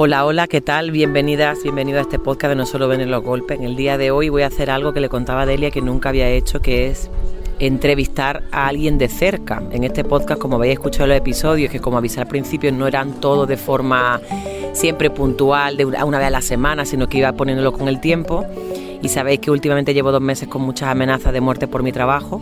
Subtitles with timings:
[0.00, 0.92] Hola, hola, ¿qué tal?
[0.92, 3.58] Bienvenidas, bienvenido a este podcast de No Solo Ven en los Golpes.
[3.58, 5.82] En el día de hoy voy a hacer algo que le contaba a Delia que
[5.82, 7.10] nunca había hecho, que es
[7.58, 9.60] entrevistar a alguien de cerca.
[9.72, 13.20] En este podcast, como habéis escuchado los episodios, que como avisé al principio, no eran
[13.20, 14.20] todos de forma
[14.72, 18.46] siempre puntual, de una vez a la semana, sino que iba poniéndolo con el tiempo.
[19.02, 22.40] Y sabéis que últimamente llevo dos meses con muchas amenazas de muerte por mi trabajo.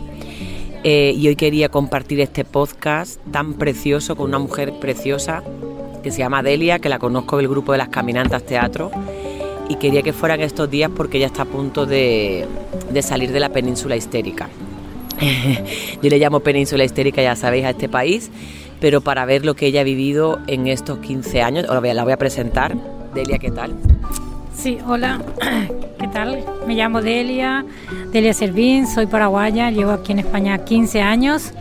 [0.85, 5.43] Eh, y hoy quería compartir este podcast tan precioso con una mujer preciosa
[6.07, 8.93] que se llama Delia, que la conozco del grupo de las Caminantas Teatro
[9.69, 12.47] y quería que fueran estos días porque ella está a punto de,
[13.01, 14.49] salir de la península histérica.
[16.01, 18.31] Yo le llamo península histérica, ya sabéis, a este país,
[18.79, 22.13] pero para ver lo que ella ha vivido en estos 15 años, ahora la voy
[22.13, 22.77] a presentar.
[23.13, 23.75] Delia, ¿qué tal?
[24.55, 25.21] Sí, hola,
[25.99, 26.45] ¿qué tal?
[26.69, 27.65] Me llamo Delia,
[28.13, 31.53] Delia Servín, soy paraguaya, llevo aquí en España 15 años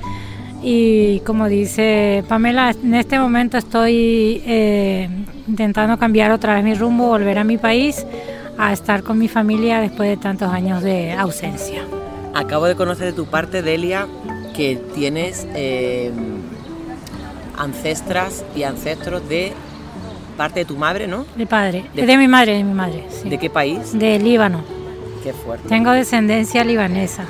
[0.67, 5.07] y como dice Pamela, en este momento estoy eh,
[5.47, 8.03] intentando cambiar otra vez mi rumbo, volver a mi país,
[8.57, 11.83] a estar con mi familia después de tantos años de ausencia.
[12.33, 14.07] Acabo de conocer de tu parte, Delia,
[14.55, 16.11] que tienes eh,
[17.59, 19.53] ancestras y ancestros de
[20.35, 21.27] parte de tu madre, ¿no?
[21.35, 23.05] De padre, de, mi madre, de mi madre.
[23.23, 23.93] ¿De qué país?
[23.93, 24.63] De Líbano.
[25.21, 25.69] Qué fuerte.
[25.69, 27.25] Tengo descendencia libanesa.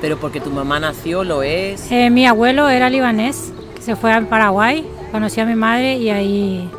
[0.00, 1.90] ¿Pero porque tu mamá nació, lo es?
[1.90, 6.70] Eh, mi abuelo era libanés, se fue a Paraguay, conoció a mi madre y ahí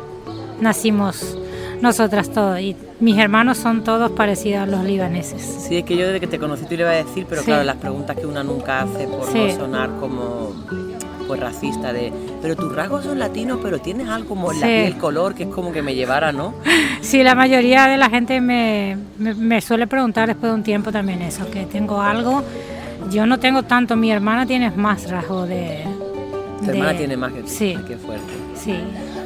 [0.60, 1.36] nacimos
[1.80, 2.60] nosotras todos.
[2.60, 5.42] Y mis hermanos son todos parecidos a los libaneses.
[5.42, 7.64] Sí, es que yo desde que te conocí te lo iba a decir, pero claro,
[7.64, 10.54] las preguntas que una nunca hace por no sonar como
[11.26, 15.32] pues racista de pero tus rasgos son latinos pero tienes algo como la piel color
[15.32, 16.54] que es como que me llevara no
[17.02, 20.90] sí la mayoría de la gente me, me, me, suele preguntar después de un tiempo
[20.90, 22.42] también eso que tengo algo
[23.10, 25.84] yo no tengo tanto, mi hermana tiene más rasgo de...
[26.64, 27.76] Tu hermana tiene más que Sí.
[27.86, 28.32] Qué fuerte.
[28.54, 28.74] Sí,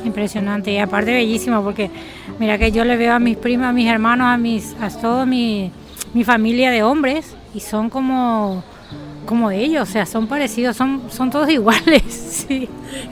[0.04, 0.72] impresionante.
[0.72, 1.90] Y aparte bellísimo porque
[2.38, 5.26] mira que yo le veo a mis primas, a mis hermanos, a mis, a toda
[5.26, 5.72] mi,
[6.24, 8.62] familia de hombres y son como
[9.26, 12.02] como ellos, o sea, son parecidos, son, son todos iguales,
[12.46, 12.68] sí.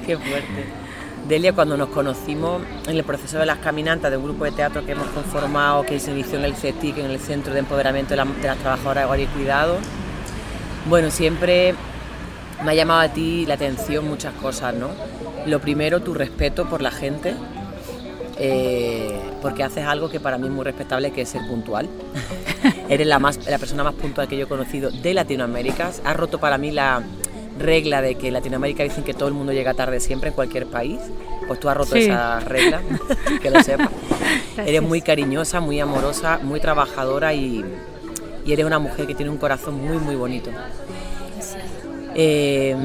[0.07, 0.83] Qué fuerte.
[1.27, 4.85] Delia, cuando nos conocimos en el proceso de las caminantas de un grupo de teatro
[4.85, 8.23] que hemos conformado, que se inició en el CETIC, en el Centro de Empoderamiento de,
[8.23, 9.79] de las Trabajadoras de Hogar y Cuidado,
[10.87, 11.75] bueno, siempre
[12.65, 14.91] me ha llamado a ti la atención muchas cosas, ¿no?
[15.47, 17.35] Lo primero, tu respeto por la gente,
[18.39, 21.89] eh, porque haces algo que para mí es muy respetable, que es ser puntual.
[22.89, 25.91] Eres la, más, la persona más puntual que yo he conocido de Latinoamérica.
[26.05, 27.03] Has roto para mí la
[27.59, 30.67] regla de que en Latinoamérica dicen que todo el mundo llega tarde siempre en cualquier
[30.67, 31.01] país.
[31.47, 32.81] Pues tú has roto esa regla,
[33.41, 33.91] que lo sepas.
[34.59, 37.65] Eres muy cariñosa, muy amorosa, muy trabajadora y
[38.45, 40.51] y eres una mujer que tiene un corazón muy, muy bonito.
[42.15, 42.77] Eh,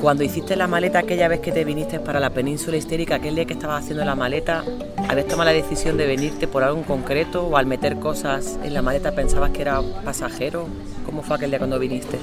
[0.00, 3.44] cuando hiciste la maleta aquella vez que te viniste para la península histérica, aquel día
[3.44, 4.64] que estabas haciendo la maleta,
[5.08, 8.74] ¿habías tomado la decisión de venirte por algo en concreto o al meter cosas en
[8.74, 10.66] la maleta pensabas que era pasajero?
[11.06, 12.18] ¿Cómo fue aquel día cuando viniste?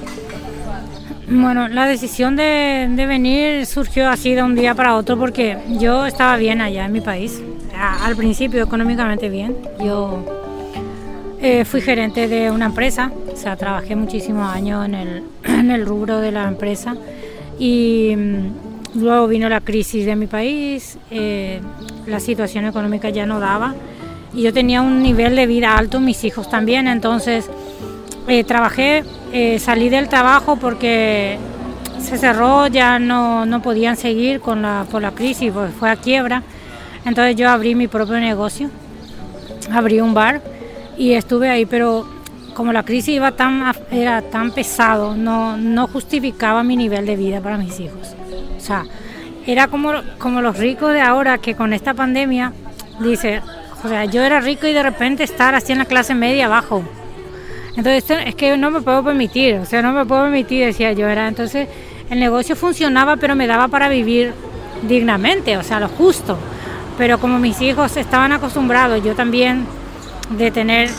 [1.28, 6.06] Bueno, la decisión de, de venir surgió así de un día para otro porque yo
[6.06, 7.40] estaba bien allá en mi país,
[7.74, 9.56] al principio económicamente bien.
[9.78, 10.39] Yo
[11.42, 15.86] eh, fui gerente de una empresa, o sea, trabajé muchísimos años en el, en el
[15.86, 16.96] rubro de la empresa
[17.58, 21.62] y mm, luego vino la crisis de mi país, eh,
[22.06, 23.74] la situación económica ya no daba
[24.34, 27.48] y yo tenía un nivel de vida alto, mis hijos también, entonces
[28.28, 29.04] eh, trabajé,
[29.58, 31.38] salí del trabajo porque
[32.02, 35.96] se cerró, ya no, no podían seguir con la, por la crisis, pues fue a
[35.96, 36.42] quiebra,
[37.06, 38.68] entonces yo abrí mi propio negocio,
[39.72, 40.49] abrí un bar
[41.00, 42.04] y estuve ahí, pero
[42.52, 47.40] como la crisis iba tan, era tan pesado, no, no justificaba mi nivel de vida
[47.40, 48.14] para mis hijos.
[48.54, 48.84] O sea,
[49.46, 52.52] era como, como los ricos de ahora que con esta pandemia,
[53.00, 53.40] dice,
[53.82, 56.84] o sea, yo era rico y de repente estar así en la clase media abajo.
[57.78, 61.08] Entonces, es que no me puedo permitir, o sea, no me puedo permitir, decía yo,
[61.08, 61.28] era.
[61.28, 61.66] Entonces,
[62.10, 64.34] el negocio funcionaba, pero me daba para vivir
[64.82, 66.36] dignamente, o sea, lo justo.
[66.98, 69.79] Pero como mis hijos estaban acostumbrados, yo también
[70.30, 70.90] de tener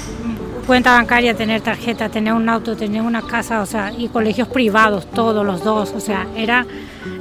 [0.67, 5.09] cuenta bancaria, tener tarjeta, tener un auto, tener una casa, o sea, y colegios privados,
[5.09, 6.65] todos los dos, o sea, era,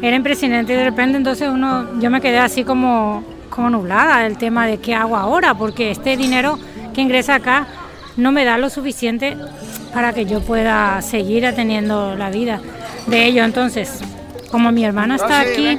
[0.03, 4.37] era impresionante y de repente entonces uno, yo me quedé así como, como nublada el
[4.37, 6.59] tema de qué hago ahora, porque este dinero
[6.95, 7.67] que ingresa acá
[8.17, 9.37] no me da lo suficiente
[9.95, 12.61] para que yo pueda seguir atendiendo la vida
[13.07, 13.45] de ellos.
[13.45, 14.01] Entonces,
[14.51, 15.79] como mi hermana está aquí,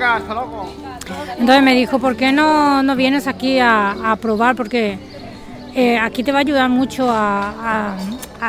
[1.37, 4.55] entonces me dijo, ¿por qué no, no vienes aquí a, a probar?
[4.55, 4.97] Porque
[5.73, 7.95] eh, aquí te va a ayudar mucho a,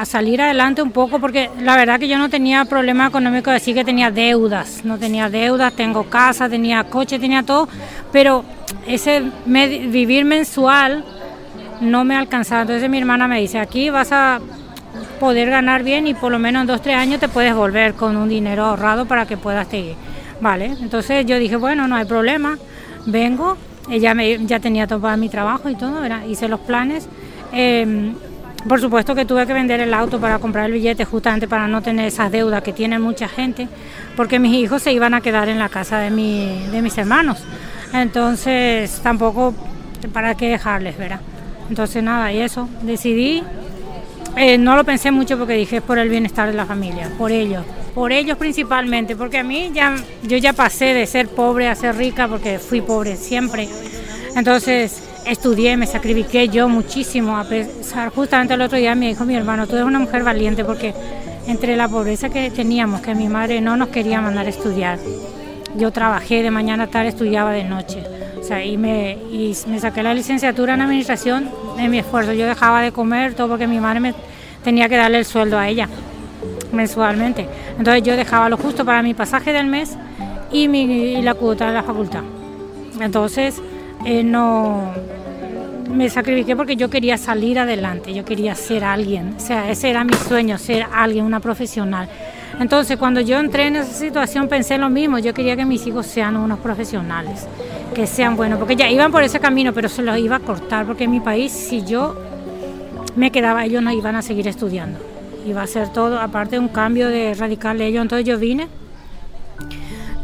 [0.04, 3.84] salir adelante un poco porque la verdad que yo no tenía problema económico, decir que
[3.84, 7.69] tenía deudas, no tenía deudas, tengo casa, tenía coche, tenía todo,
[8.10, 8.42] pero
[8.86, 11.04] ese vivir mensual
[11.82, 12.62] no me alcanzaba.
[12.62, 14.40] Entonces mi hermana me dice, aquí vas a
[15.20, 18.16] poder ganar bien y por lo menos en dos, tres años te puedes volver con
[18.16, 19.94] un dinero ahorrado para que puedas seguir.
[20.40, 22.58] Vale, entonces yo dije, bueno, no hay problema,
[23.06, 23.56] vengo,
[23.90, 27.08] ella me, ya tenía todo mi trabajo y todo, hice los planes.
[27.52, 28.14] Em,
[28.69, 31.82] por supuesto que tuve que vender el auto para comprar el billete justamente para no
[31.82, 33.69] tener esas deudas que tiene mucha gente,
[34.17, 37.43] porque mis hijos se iban a quedar en la casa de, mi, de mis hermanos.
[37.93, 39.52] Entonces tampoco
[40.12, 41.20] para qué dejarles, ¿verdad?
[41.69, 43.43] Entonces nada, y eso, decidí,
[44.37, 47.32] eh, no lo pensé mucho porque dije es por el bienestar de la familia, por
[47.32, 51.74] ellos, por ellos principalmente, porque a mí ya, yo ya pasé de ser pobre a
[51.74, 53.68] ser rica porque fui pobre siempre.
[54.34, 59.36] Entonces estudié, me sacrifiqué yo muchísimo, a pesar, justamente el otro día me dijo mi
[59.36, 60.94] hermano, tú eres una mujer valiente porque
[61.46, 64.98] entre la pobreza que teníamos, que mi madre no nos quería mandar a estudiar,
[65.76, 68.02] yo trabajé de mañana a tarde, estudiaba de noche,
[68.40, 72.46] o sea, y me, y me saqué la licenciatura en administración de mi esfuerzo, yo
[72.46, 74.14] dejaba de comer todo porque mi madre me
[74.64, 75.88] tenía que darle el sueldo a ella
[76.72, 77.46] mensualmente,
[77.78, 79.96] entonces yo dejaba lo justo para mi pasaje del mes
[80.50, 82.22] y, mi, la cuota de la facultad.
[83.00, 83.60] Entonces,
[84.04, 84.92] eh, no
[85.92, 90.04] me sacrifiqué porque yo quería salir adelante, yo quería ser alguien, o sea, ese era
[90.04, 92.08] mi sueño, ser alguien, una profesional.
[92.60, 96.06] Entonces, cuando yo entré en esa situación, pensé lo mismo, yo quería que mis hijos
[96.06, 97.46] sean unos profesionales,
[97.94, 100.86] que sean buenos, porque ya iban por ese camino, pero se los iba a cortar,
[100.86, 102.14] porque en mi país, si yo
[103.16, 104.98] me quedaba, ellos no iban a seguir estudiando,
[105.46, 108.68] iba a ser todo, aparte de un cambio de radical de ellos, entonces yo vine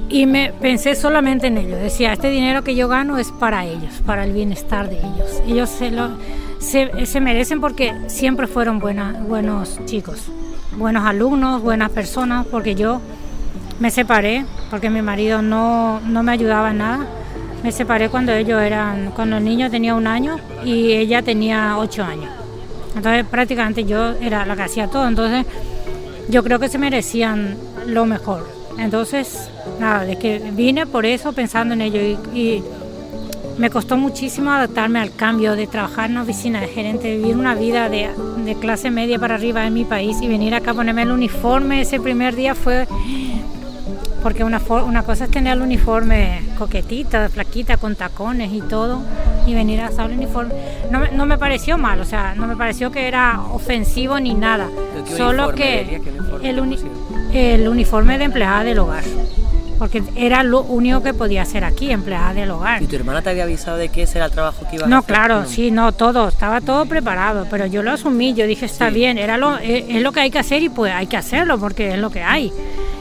[0.08, 1.80] y me pensé solamente en ellos.
[1.80, 5.42] Decía, este dinero que yo gano es para ellos, para el bienestar de ellos.
[5.46, 6.10] Ellos se, lo,
[6.58, 10.28] se, merecen porque siempre fueron buenos chicos,
[10.76, 13.00] buenos alumnos, buenas personas, porque yo
[13.80, 17.06] me separé, porque mi marido no, no me ayudaba en nada.
[17.62, 22.04] Me separé cuando ellos eran, cuando el niño tenía un año y ella tenía ocho
[22.04, 22.30] años.
[22.96, 25.06] Entonces prácticamente yo era la que hacía todo.
[25.06, 25.46] Entonces
[26.28, 27.56] yo creo que se merecían
[27.86, 28.46] lo mejor.
[28.78, 29.50] Entonces,
[29.80, 32.00] nada, de que vine por eso pensando en ello
[32.32, 32.62] y,
[33.58, 37.56] me costó muchísimo adaptarme al cambio de trabajar en una oficina de gerente, vivir una
[37.56, 38.08] vida de,
[38.44, 41.80] de, clase media para arriba en mi país y venir acá a ponerme el uniforme
[41.80, 42.86] ese primer día fue...
[44.22, 49.02] Porque una, una cosa es tener el uniforme coquetita, flaquita, con tacones y todo,
[49.48, 50.54] y venir a usar el uniforme.
[50.90, 54.68] No, no me pareció mal, o sea, no me pareció que era ofensivo ni nada.
[55.16, 56.00] Solo que
[56.42, 56.60] el,
[57.32, 59.04] el uniforme de empleada del hogar.
[59.78, 62.82] Porque era lo único que podía hacer aquí, empleada del hogar.
[62.82, 64.88] ¿Y tu hermana te había avisado de que ese era el trabajo que iba a
[64.88, 65.14] no, hacer?
[65.14, 69.18] Claro, sí, no, todo, estaba todo preparado, pero yo lo asumí, yo dije, está bien,
[69.18, 71.92] era lo, es, es, lo que hay que hacer y pues hay que hacerlo porque
[71.92, 72.52] es lo que hay.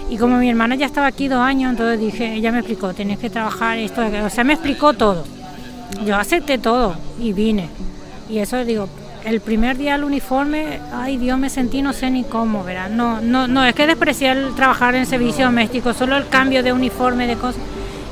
[0.10, 3.18] Y como mi hermana ya estaba aquí dos años, entonces dije, ella me explicó, tienes
[3.18, 5.26] que trabajar esto, o sea, me explicó todo.
[6.06, 7.70] Yo acepté todo y vine.
[8.30, 8.90] Y eso digo,
[9.26, 12.90] el primer día el uniforme, ay Dios, me sentí no sé ni cómo, ¿verdad?
[12.90, 16.72] No, no, no es que desprecié el trabajar en servicio doméstico, solo el cambio de
[16.72, 17.62] uniforme, de cosas,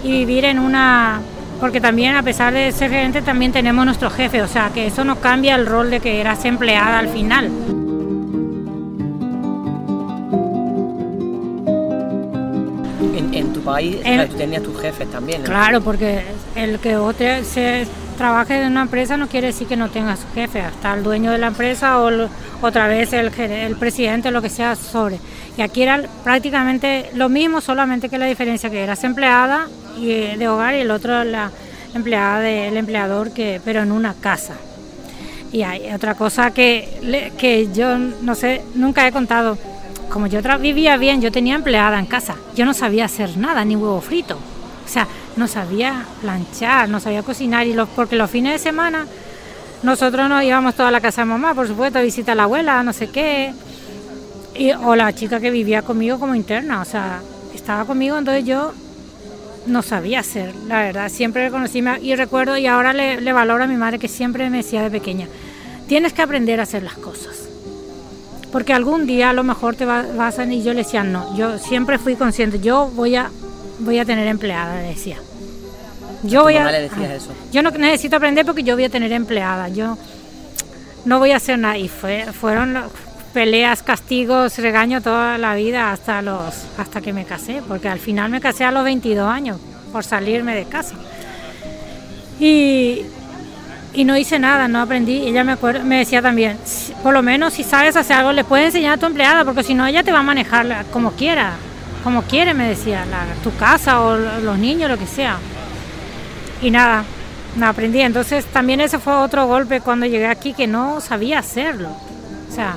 [0.04, 1.22] y vivir en una...
[1.60, 5.06] Porque también, a pesar de ser gerente, también tenemos nuestro jefe, o sea, que eso
[5.06, 7.50] no cambia el rol de que eras empleada al final.
[13.65, 13.98] País
[14.29, 15.41] tú tenías tus jefes también.
[15.41, 15.48] ¿no?
[15.48, 16.24] Claro, porque
[16.55, 20.27] el que otro se trabaje en una empresa no quiere decir que no tenga su
[20.34, 22.29] jefe, hasta el dueño de la empresa o
[22.62, 25.19] otra vez el, el presidente, lo que sea sobre.
[25.57, 29.67] Y aquí era prácticamente lo mismo, solamente que la diferencia que eras empleada
[29.98, 31.51] y, eh, de hogar y el otro la
[31.93, 34.53] empleada del empleador, que, pero en una casa.
[35.51, 39.57] Y hay otra cosa que, que yo no sé, nunca he contado.
[40.09, 42.35] Como yo vivía bien, yo tenía empleada en casa.
[42.55, 44.35] Yo no sabía hacer nada, ni huevo frito.
[44.85, 49.05] O sea, no sabía planchar, no sabía cocinar, y los, porque los fines de semana
[49.83, 52.81] nosotros nos íbamos toda la casa de mamá, por supuesto, a visitar a la abuela,
[52.83, 53.53] no sé qué,
[54.55, 57.21] y, o la chica que vivía conmigo como interna, o sea,
[57.53, 58.74] estaba conmigo, entonces yo
[59.67, 63.67] no sabía hacer, la verdad, siempre reconocí y recuerdo, y ahora le, le valoro a
[63.67, 65.27] mi madre que siempre me decía de pequeña,
[65.88, 67.50] tienes que aprender a hacer las cosas.
[68.55, 70.45] Porque algún día a lo mejor te vas a...
[70.45, 73.29] Y yo le decía, no, yo siempre fui consciente, yo voy a
[73.79, 75.17] voy a tener empleada, decía.
[76.24, 77.33] Yo voy a, le decías eso?
[77.51, 79.67] Yo no necesito aprender porque yo voy a tener empleada.
[79.67, 79.97] Yo
[81.03, 81.77] no voy a hacer nada.
[81.77, 82.77] Y fue, fueron
[83.33, 88.31] peleas, castigos, regaño toda la vida hasta los hasta que me casé, porque al final
[88.31, 89.59] me casé a los 22 años
[89.91, 90.95] por salirme de casa.
[92.39, 93.01] Y,
[93.95, 95.25] y no hice nada, no aprendí.
[95.27, 96.57] Ella me, acuerdo, me decía también,
[97.01, 99.73] por lo menos si sabes hacer algo, le puedes enseñar a tu empleada, porque si
[99.73, 101.53] no, ella te va a manejar como quiera,
[102.03, 103.05] como quiere, me decía,
[103.43, 105.37] tu casa o los niños, lo que sea.
[106.61, 107.05] Y nada,
[107.55, 108.01] no aprendí.
[108.01, 111.89] Entonces también ese fue otro golpe cuando llegué aquí, que no sabía hacerlo.
[112.49, 112.75] O sea,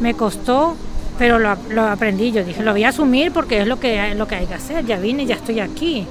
[0.00, 0.76] me costó,
[1.18, 2.30] pero lo, lo aprendí.
[2.30, 4.84] Yo dije, lo voy a asumir porque es lo que, lo que hay que hacer.
[4.84, 6.06] Ya vine, ya estoy aquí.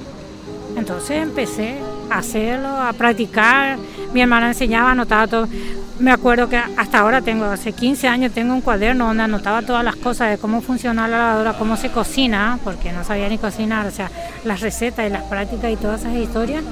[0.75, 1.77] Entonces empecé
[2.09, 3.77] a hacerlo, a practicar.
[4.13, 5.47] Mi hermana enseñaba, anotaba todo.
[5.99, 9.83] Me acuerdo que hasta ahora tengo, hace 15 años, tengo un cuaderno donde anotaba todas
[9.83, 13.87] las cosas de cómo funciona la lavadora, cómo se cocina, porque no sabía ni cocinar,
[13.87, 14.11] o sea,
[14.43, 16.63] las recetas y las prácticas y todas esas historias.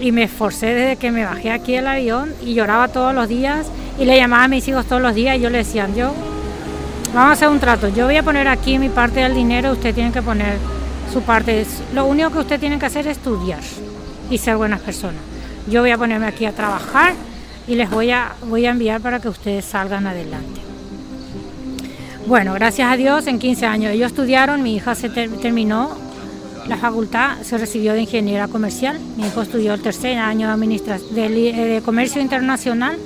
[0.00, 3.66] Y me esforcé desde que me bajé aquí del avión y lloraba todos los días
[4.00, 6.12] y le llamaba a mis hijos todos los días y yo le decía, yo,
[7.14, 9.94] vamos a hacer un trato, yo voy a poner aquí mi parte del dinero, usted
[9.94, 10.56] tiene que poner
[11.12, 11.64] su parte.
[11.94, 13.60] Lo único que usted tiene que hacer es estudiar
[14.30, 15.20] y ser buenas personas.
[15.68, 17.14] Yo voy a ponerme aquí a trabajar
[17.66, 20.60] y les voy a, voy a enviar para que ustedes salgan adelante.
[22.26, 25.96] Bueno, gracias a Dios, en 15 años ellos estudiaron, mi hija se terminó
[26.66, 31.52] la facultad, se recibió de ingeniera comercial, mi hijo estudió el tercer año de, de,
[31.52, 32.98] de comercio internacional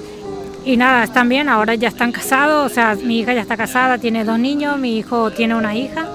[0.64, 3.98] y nada, están bien, ahora ya están casados, o sea, mi hija ya está casada,
[3.98, 6.06] tiene dos niños, mi hijo tiene una hija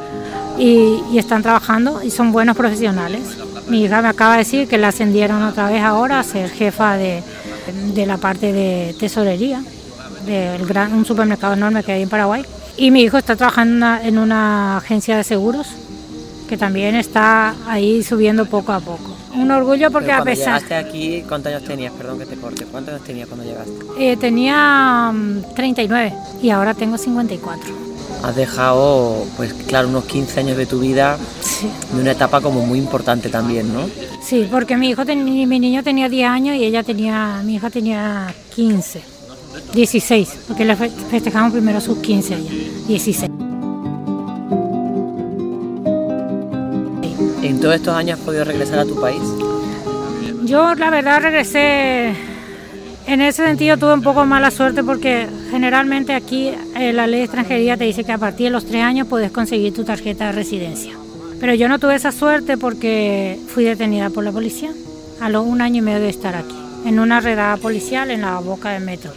[0.57, 3.37] y, están trabajando y son buenos profesionales.
[3.69, 6.95] Mi hija me acaba de decir que la ascendieron otra vez ahora a ser jefa
[6.95, 7.21] de,
[8.05, 9.61] la parte de tesorería
[10.25, 12.43] de gran, un supermercado enorme que hay en Paraguay.
[12.77, 15.67] Y mi hijo está trabajando en una agencia de seguros
[16.47, 19.17] que también está ahí subiendo poco a poco.
[19.35, 20.61] Un orgullo porque a pesar...
[20.61, 21.91] llegaste aquí, ¿cuántos años tenías?
[21.93, 22.65] Perdón que te corte.
[22.65, 23.73] ¿Cuántos años tenías cuando llegaste?
[23.99, 25.13] Eh, tenía
[25.55, 30.79] 39 mm, y ahora tengo 54 has dejado, pues claro, unos 15 años de tu
[30.79, 31.17] vida
[31.93, 33.89] de una etapa como muy importante también, ¿no?
[34.21, 38.33] Sí, porque mi hijo mi niño tenía 10 años y ella tenía, mi hija tenía
[38.55, 39.01] 15,
[39.73, 42.51] 16, porque le festejamos primero sus 15 allá,
[42.87, 43.31] 16.
[47.43, 49.21] ¿En todos estos años has podido regresar a tu país?
[50.43, 52.13] Yo la verdad regresé
[53.07, 57.25] en ese sentido tuve un poco mala suerte porque generalmente aquí eh, la ley de
[57.25, 60.31] extranjería te dice que a partir de los tres años puedes conseguir tu tarjeta de
[60.33, 60.93] residencia.
[61.39, 64.71] Pero yo no tuve esa suerte porque fui detenida por la policía
[65.21, 68.39] a los un año y medio de estar aquí, en una redada policial en la
[68.39, 69.11] boca del metro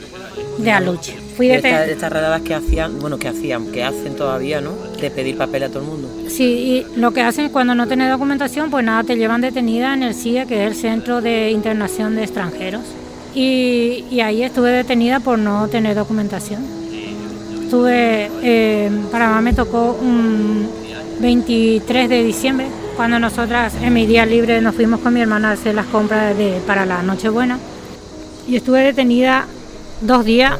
[0.58, 1.16] de Aluche.
[1.36, 4.72] Fui Estas, estas redadas que hacían, bueno, que hacían, que hacen todavía, ¿no?
[5.00, 6.08] De pedir papel a todo el mundo.
[6.28, 10.02] Sí, y lo que hacen cuando no tienes documentación, pues nada, te llevan detenida en
[10.02, 12.82] el CIE, que es el Centro de Internación de Extranjeros
[13.34, 16.64] y, ahí estuve detenida por no tener documentación.
[17.62, 20.68] Estuve, eh, Panamá me tocó un
[21.20, 25.52] 23 de diciembre, cuando nosotras en mi día libre nos fuimos con mi hermana a
[25.52, 27.58] hacer las compras de, para la Nochebuena.
[28.48, 29.46] Y estuve detenida
[30.00, 30.54] dos días,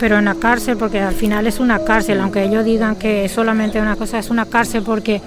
[0.00, 3.32] pero en la cárcel, porque al final es una cárcel, aunque ellos digan que es
[3.32, 5.20] solamente una cosa, es una cárcel porque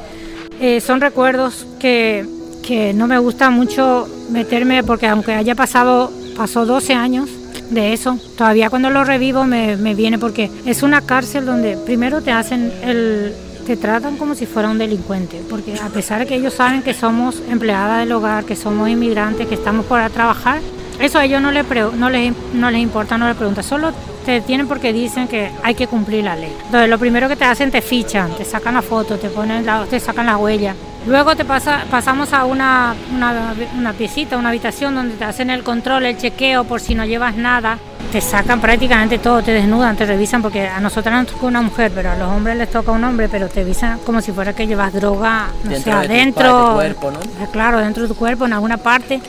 [0.59, 2.25] eh, son recuerdos que,
[2.61, 7.29] que no me gusta mucho meterme, porque aunque haya pasado pasó 12 años
[7.69, 8.17] de eso.
[8.37, 13.33] Todavía cuando lo revivo me, viene porque es una cárcel donde primero te hacen el
[13.65, 16.95] te tratan como si fuera un delincuente, porque a pesar de que ellos saben que
[16.95, 20.59] somos empleadas del hogar, que somos inmigrantes, que estamos para trabajar,
[20.99, 23.91] eso a ellos no, le no, les, no les importa, no les pregunta, solo
[24.25, 26.53] te tienen porque dicen que hay que cumplir la ley.
[26.65, 29.85] Entonces lo primero que te hacen te fichan, te sacan la foto, te ponen la,
[29.85, 30.75] te sacan la huella.
[31.07, 35.63] Luego te pasa, pasamos a una, una, una piecita, una habitación donde te hacen el
[35.63, 37.79] control, el chequeo por si no llevas nada.
[38.11, 41.91] Te sacan prácticamente todo, te desnudan, te revisan, porque a nosotros nos toca una mujer,
[41.95, 44.67] pero a los hombres les toca un hombre, pero te revisan como si fuera que
[44.67, 46.67] llevas droga, no sé, adentro.
[46.67, 47.19] Tu cuerpo, ¿no?
[47.19, 49.21] Eh, claro, dentro de tu cuerpo, en alguna parte.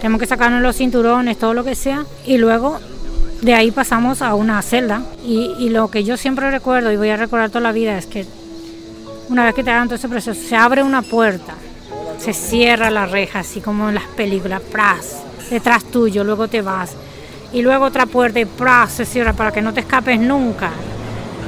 [0.00, 2.04] Tenemos que sacarnos los cinturones, todo lo que sea.
[2.24, 2.78] Y luego
[3.40, 5.02] de ahí pasamos a una celda.
[5.24, 8.06] Y, y lo que yo siempre recuerdo y voy a recordar toda la vida es
[8.06, 8.26] que
[9.28, 11.54] una vez que te hagan todo ese proceso, se abre una puerta,
[12.18, 16.92] se cierra la reja, así como en las películas, pras, detrás tuyo, luego te vas.
[17.52, 20.70] Y luego otra puerta y pras, se cierra para que no te escapes nunca.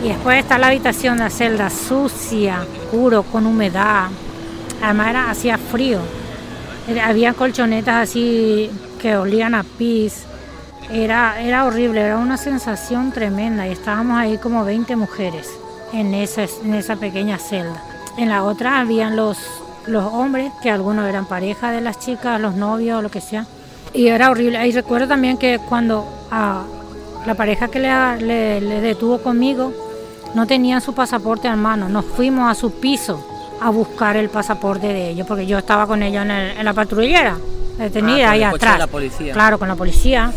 [0.03, 4.09] Y después está la habitación, la celda sucia, oscuro, con humedad.
[4.83, 6.01] Además era, hacía frío.
[7.05, 8.71] Había colchonetas así
[9.01, 10.25] que olían a pis.
[10.91, 13.67] Era, era horrible, era una sensación tremenda.
[13.67, 15.51] Y estábamos ahí como 20 mujeres
[15.93, 17.83] en esa, en esa pequeña celda.
[18.17, 19.39] En la otra habían los,
[19.87, 23.47] los hombres, que algunos eran pareja de las chicas, los novios lo que sea.
[23.93, 24.67] Y era horrible.
[24.67, 26.65] Y recuerdo también que cuando a
[27.27, 29.73] la pareja que le, le, detuvo conmigo
[30.35, 33.25] no tenían su pasaporte en mano, nos fuimos a su piso
[33.61, 37.37] a buscar el pasaporte de ellos, porque yo estaba con ellos en, en la patrullera.
[37.79, 38.79] detenida Ah, ahí el atrás.
[38.79, 39.33] la policía.
[39.33, 40.33] Claro, con la policía.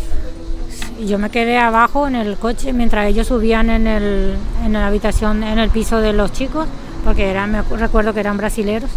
[0.98, 4.86] Y yo me quedé abajo en el coche mientras ellos subían en, el, en la
[4.86, 6.66] habitación, en el piso de los chicos,
[7.04, 8.90] porque eran, me recuerdo que eran brasileros.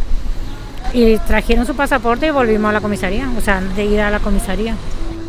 [0.94, 4.20] Y trajeron su pasaporte y volvimos a la comisaría, o sea, de ir a la
[4.20, 4.76] comisaría.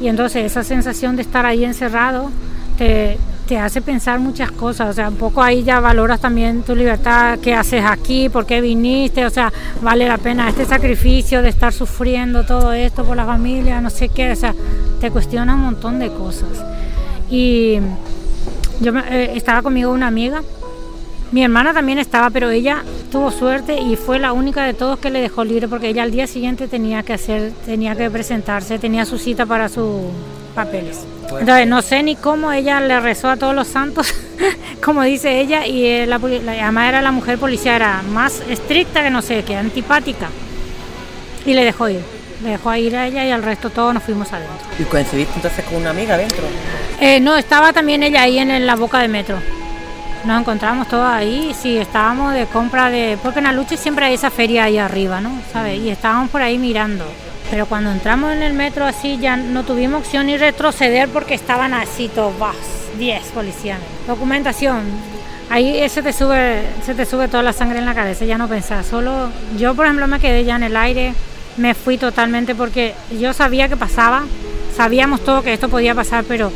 [0.00, 2.30] Y entonces esa sensación de estar ahí encerrado
[2.76, 6.74] te, te hace pensar muchas cosas, o sea, un poco ahí ya valoras también tu
[6.74, 11.50] libertad, qué haces aquí, por qué viniste, o sea, vale la pena este sacrificio de
[11.50, 14.54] estar sufriendo todo esto por la familia, no sé qué, o sea,
[15.00, 16.64] te cuestiona un montón de cosas.
[17.30, 17.78] Y
[18.80, 20.42] yo eh, estaba conmigo una amiga,
[21.32, 25.10] mi hermana también estaba, pero ella tuvo suerte y fue la única de todos que
[25.10, 29.04] le dejó libre porque ella al día siguiente tenía que hacer, tenía que presentarse, tenía
[29.04, 30.02] su cita para sus
[30.56, 31.04] papeles.
[31.38, 34.12] Entonces no sé ni cómo ella le rezó a todos los santos,
[34.84, 39.10] como dice ella, y eh, la, además era la mujer policía, era más estricta que
[39.10, 40.28] no sé, que antipática.
[41.44, 42.00] Y le dejó ir,
[42.42, 44.66] le dejó ir a ella y al resto todos nos fuimos adentro.
[44.78, 46.42] ¿Y coincidiste entonces con una amiga dentro?
[47.00, 49.36] Eh, no, estaba también ella ahí en, la boca de metro.
[50.24, 53.16] Nos encontramos todos ahí, sí, estábamos de compra de...
[53.22, 55.30] Porque en la lucha siempre hay esa feria ahí arriba, ¿no?
[55.52, 55.78] ¿Sabes?
[55.78, 57.04] Y estábamos por ahí mirando.
[57.50, 61.74] Pero cuando entramos en el metro así ya no tuvimos opción ni retroceder porque estaban
[61.74, 62.52] así todos, ¡bah!
[62.98, 63.78] 10 policías.
[64.06, 64.82] Documentación.
[65.48, 68.48] Ahí se te sube, se te sube toda la sangre en la cabeza, ya no
[68.48, 68.84] pensás.
[68.86, 71.14] Solo yo, por ejemplo, me quedé ya en el aire,
[71.56, 74.24] me fui totalmente porque yo sabía que pasaba,
[74.76, 76.50] sabíamos todo que esto podía pasar, pero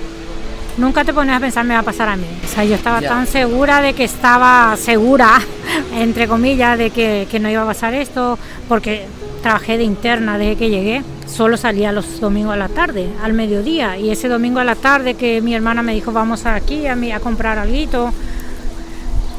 [0.77, 2.27] nunca te pones a pensar me va a pasar a mí.
[2.45, 3.11] O sea, yo estaba Ya.
[3.11, 5.41] tan segura de que estaba segura,
[5.95, 9.07] entre comillas, de que, que no iba a pasar esto, porque
[9.43, 11.03] trabajé de interna desde que llegué.
[11.27, 13.97] Solo salía los domingos a la tarde, al mediodía.
[13.97, 17.13] Y ese domingo a la tarde que mi hermana me dijo vamos aquí a, mí
[17.13, 18.13] a comprar algo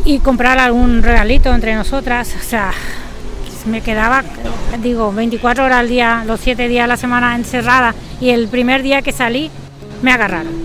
[0.04, 2.36] y comprar algún regalito entre nosotras.
[2.40, 2.72] O sea,
[3.66, 4.24] me quedaba,
[4.82, 7.94] digo, 24 horas al día, los 7 días a la semana encerrada.
[8.20, 9.50] Y el primer día que salí,
[10.02, 10.61] me agarraron.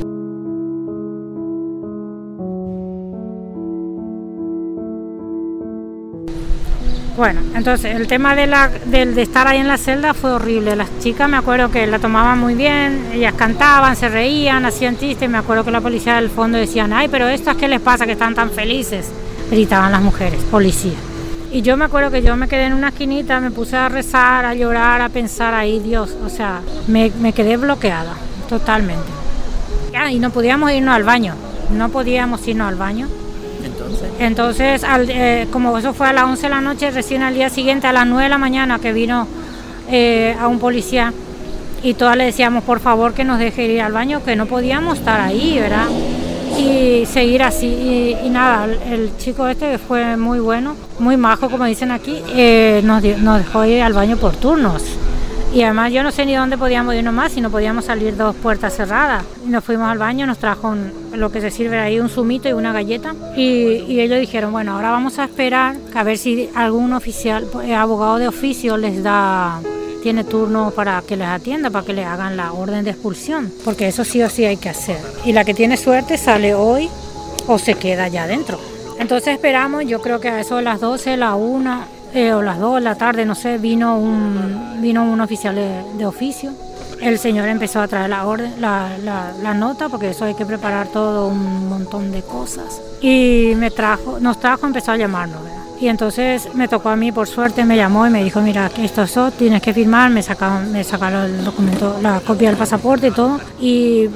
[7.17, 10.77] Bueno, entonces el tema de, la, del- de estar ahí en la celda fue horrible.
[10.77, 15.29] Las chicas me acuerdo que la tomaban muy bien, ellas cantaban, se reían, hacían chistes.
[15.31, 18.13] Me acuerdo que la policía del fondo decían, ay, pero estas qué les pasa que
[18.13, 19.07] están tan felices.
[19.51, 20.93] Gritaban las mujeres, policía.
[21.51, 24.45] Y yo me acuerdo que yo me quedé en una esquinita, me puse a rezar,
[24.45, 28.13] a llorar, a pensar ahí, Dios, o sea, me, me quedé bloqueada
[28.47, 29.07] totalmente.
[29.91, 31.35] Ya, y no podíamos irnos al baño,
[31.71, 33.09] no podíamos irnos al baño.
[34.19, 37.87] Entonces, eh, como eso fue a las 11 de la noche, recién al día siguiente,
[37.87, 39.27] a las 9 de la mañana, que vino
[39.89, 41.13] eh, a un policía
[41.83, 44.99] y todas le decíamos, por favor, que nos deje ir al baño, que no podíamos
[44.99, 45.87] estar ahí, ¿verdad?
[46.59, 47.67] Y seguir así.
[47.67, 52.81] Y, y nada, el, chico este fue muy bueno, muy majo, como dicen aquí, eh,
[52.85, 54.83] nos dejó ir al baño por turnos.
[55.57, 58.37] Y además yo no sé ni dónde podíamos irnos más, si no podíamos salir dos
[58.37, 59.25] puertas cerradas.
[59.47, 62.53] Nos fuimos al baño, nos trajo un- lo que se sirve ahí, un zumito y
[62.53, 63.15] una galleta.
[63.35, 68.19] Y, ellos dijeron, bueno, ahora vamos a esperar a ver si algún oficial, eh, abogado
[68.19, 69.61] de oficio les da,
[70.03, 73.51] tiene turno para que les atienda, para que le hagan la orden de expulsión.
[73.65, 74.99] Porque eso sí o sí hay que hacer.
[75.25, 76.91] Y la que tiene suerte sale hoy
[77.47, 78.61] o se queda allá adentro.
[78.99, 82.59] Entonces esperamos, yo creo que a eso de las 12, la 1 eh, o las
[82.59, 86.51] 2 de la tarde, no sé, vino un, vino un oficial de, de oficio.
[87.01, 90.47] El señor empezó a traer la, orden, la, la- la nota, porque eso hay que
[90.47, 92.81] preparar todo un montón de cosas.
[93.03, 95.43] Y me trajo, nos trajo, empezó a llamarnos.
[95.43, 95.59] ¿verdad?
[95.79, 99.03] Y entonces me tocó a mí, por suerte, me llamó y me dijo, mira, esto
[99.03, 103.09] es eso, tienes que firmar, me sacaron, me sacaron el documento, la copia del pasaporte
[103.09, 103.39] y todo.
[103.61, 104.09] Y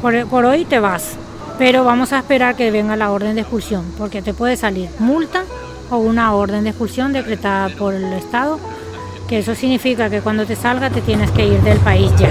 [0.00, 1.16] por, por hoy te vas.
[1.58, 5.42] Pero vamos a esperar que venga la orden de expulsión, porque te puede salir multa
[5.90, 8.58] o una orden de expulsión decretada por el Estado,
[9.28, 12.28] que eso significa que cuando te salga te tienes que ir del país ya.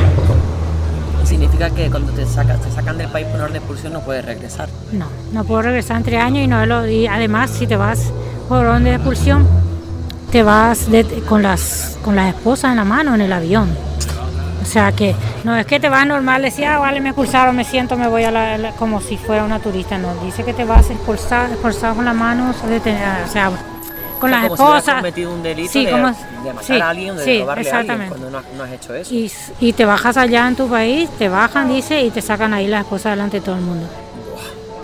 [1.26, 4.24] significa que cuando te, saca- te sacan del país por orden de expulsión no puedes
[4.24, 4.70] regresar.
[4.94, 8.12] No, no puedo regresar entre años y no lo, y además si te vas
[8.48, 9.46] por orden de expulsión
[10.32, 13.68] te vas de- con las con las esposas en la mano en el avión.
[14.62, 17.64] O sea que no es que te vas normal, decía, ah, vale, me expulsaron, me
[17.64, 20.66] siento, me voy a la, la- como si fuera una turista, no, dice que te
[20.66, 23.52] vas expulsado, expulsado con las manos, detenida, o sea,
[24.20, 24.96] con las como si hubieras esposas.
[25.02, 27.78] cometido un delito Sí, de, como- de matar sí, a alguien, de sí, robarle a
[27.78, 29.14] alguien, cuando no, has- no has hecho eso.
[29.14, 32.68] y, y te bajas allá en tu país, te bajan, dice, y te sacan ahí
[32.68, 33.88] las cosas delante de todo el mundo.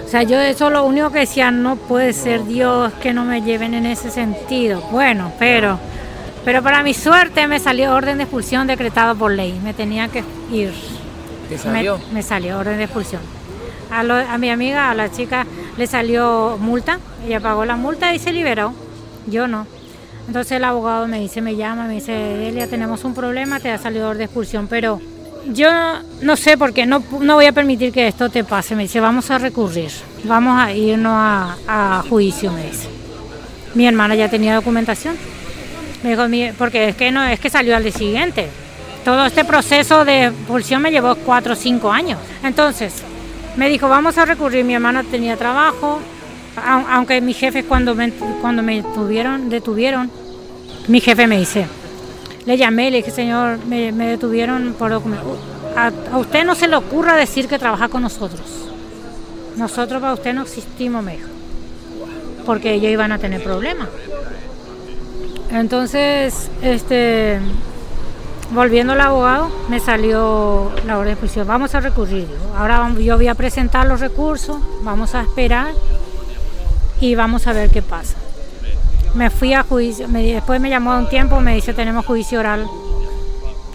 [0.06, 3.42] O sea, yo eso lo único que decía, no puede ser Dios que no me
[3.42, 4.80] lleven en ese sentido.
[4.92, 5.80] Bueno, pero,
[6.46, 9.60] pero para mi suerte me salió orden de expulsión decretado por ley.
[9.64, 10.74] Me tenía que ir.
[11.50, 12.00] ¿Te Me, salió?
[12.12, 13.22] me salió orden de expulsión.
[13.92, 15.46] A, lo- a mi amiga, a la chica,
[15.78, 17.00] le salió multa.
[17.26, 18.74] Ella pagó la multa y se liberó.
[19.28, 19.68] Yo no.
[20.28, 23.78] Entonces el abogado me dice, me llama, me dice, Delia, tenemos un problema, te ha
[23.78, 25.02] salido de expulsión, pero
[25.52, 25.70] yo
[26.22, 28.74] no sé por qué, no, no voy a permitir que esto te pase.
[28.76, 29.92] Me dice, vamos a recurrir,
[30.24, 32.88] vamos a irnos a, a juicio, me dice.
[33.76, 35.18] Mi hermana ya tenía documentación.
[36.04, 38.48] Me dijo, porque es que no es que salió al día siguiente.
[39.06, 42.20] Todo este proceso de expulsión me llevó cuatro o cinco años.
[42.44, 43.04] Entonces,
[43.56, 44.66] me dijo, vamos a recurrir.
[44.66, 46.00] Mi hermana tenía trabajo,
[46.90, 48.12] aunque mis jefes cuando me,
[48.42, 50.12] cuando me tuvieron, detuvieron,
[50.88, 51.66] mi jefe me dice,
[52.46, 55.38] le llamé, le dije, señor, me, detuvieron por documento.
[55.76, 58.42] A, a, usted no se le ocurra decir que trabaja con nosotros.
[59.56, 61.30] Nosotros para usted no existimos, mejor.
[62.46, 63.88] Porque ellos iban a tener problemas.
[65.54, 67.40] Entonces, este,
[68.52, 71.46] volviendo al abogado, me salió la orden de juicio.
[71.46, 72.28] Vamos a recurrir.
[72.58, 75.68] Ahora yo voy a presentar los recursos, vamos a esperar
[77.00, 78.16] y vamos a ver qué pasa.
[79.14, 82.68] Me fui a juicio, después me llamó a un tiempo, me dice tenemos juicio oral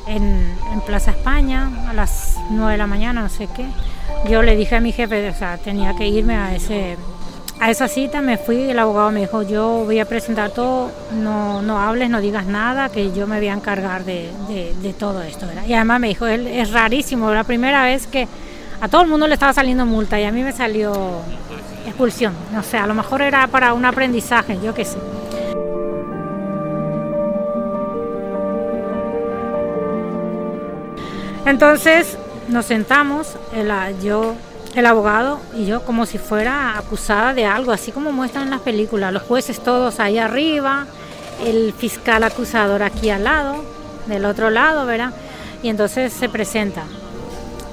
[0.09, 3.67] en, Plaza España a las 9 de la mañana, no sé qué.
[4.31, 6.97] Yo le dije a mi jefe, o sea, tenía que irme a ese
[7.61, 11.61] a esa cita me fui, el abogado me dijo, yo voy a presentar todo, no,
[11.63, 14.31] no hables, no digas nada, que yo me voy a encargar de,
[14.99, 15.47] todo esto.
[15.67, 18.29] Y además me dijo, él, es rarísimo, la primera vez que
[18.81, 21.21] a todo el mundo le estaba saliendo multa y a mí me salió
[21.85, 22.35] expulsión.
[22.57, 24.99] O sea, a lo mejor era para un aprendizaje, yo qué sé.
[31.45, 32.19] Entonces
[32.49, 33.37] nos sentamos,
[34.03, 34.37] yo
[34.79, 38.61] el abogado y yo como si fuera acusada de algo, así como muestran en las
[38.61, 40.87] películas, los jueces todos ahí arriba,
[41.45, 43.65] el fiscal acusador aquí al lado,
[44.07, 45.13] del otro lado, ¿verdad?
[45.63, 46.85] Y entonces se presenta.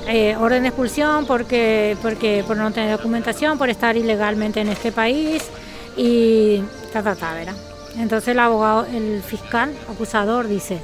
[0.07, 4.91] Eh, orden de expulsión porque, porque por no tener documentación, por estar ilegalmente en este
[4.91, 5.43] país
[5.97, 6.61] y
[6.93, 7.55] ta, ta, ta, ¿verdad?
[7.97, 10.79] Entonces el abogado, el fiscal acusador dice,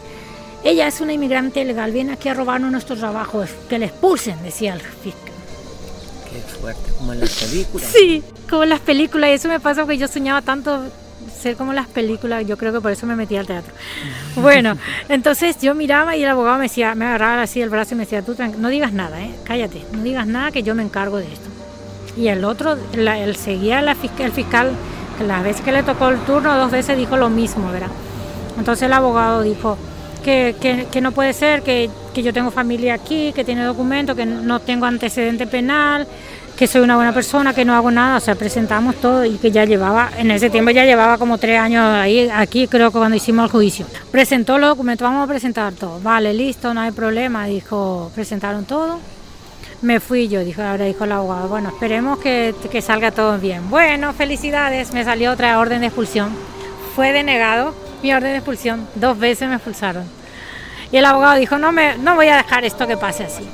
[0.64, 4.74] ella es una inmigrante ilegal, viene aquí a robarnos nuestro trabajo, que le expulsen, decía
[4.74, 5.31] el fiscal.
[6.98, 7.88] Como en las películas.
[7.92, 9.30] Sí, como en las películas.
[9.30, 10.84] Y eso me pasa porque yo soñaba tanto
[11.42, 12.46] ser como las películas.
[12.46, 13.74] Yo creo que por eso me metí al teatro.
[14.36, 14.78] Bueno,
[15.10, 18.04] entonces yo miraba y el abogado me decía, me agarraba así el brazo y me
[18.06, 19.36] decía, tú no digas nada, ¿eh?
[19.44, 21.50] cállate, no digas nada que yo me encargo de esto.
[22.16, 24.72] Y el otro, él seguía la, el fiscal,
[25.28, 27.92] las veces que le tocó el turno, dos veces dijo lo mismo, ¿verdad?
[28.58, 29.78] Entonces el abogado dijo,
[30.24, 34.16] que, que, que, no puede ser, que, que, yo tengo familia aquí, que tiene documento,
[34.16, 36.08] que no tengo antecedente penal,
[36.62, 39.50] que soy una buena persona, que no hago nada, o sea, presentamos todo y que
[39.50, 43.18] ya llevaba, en ese tiempo ya llevaba como tres años ahí, aquí creo que cuando
[43.18, 43.88] hicimos el juicio.
[44.12, 49.00] Presentó los documentos, vamos a presentar todo, vale, listo, no hay problema, dijo, presentaron todo.
[49.82, 53.68] Me fui yo, dijo, ahora dijo el abogado, bueno, esperemos que, que salga todo bien.
[53.72, 56.30] Bueno, felicidades, me salió otra orden de expulsión.
[56.96, 58.88] Fue denegado mi orden de expulsión.
[58.94, 60.04] Dos veces me expulsaron.
[60.92, 63.50] Y el abogado dijo, no, me, no voy a dejar esto que pase así.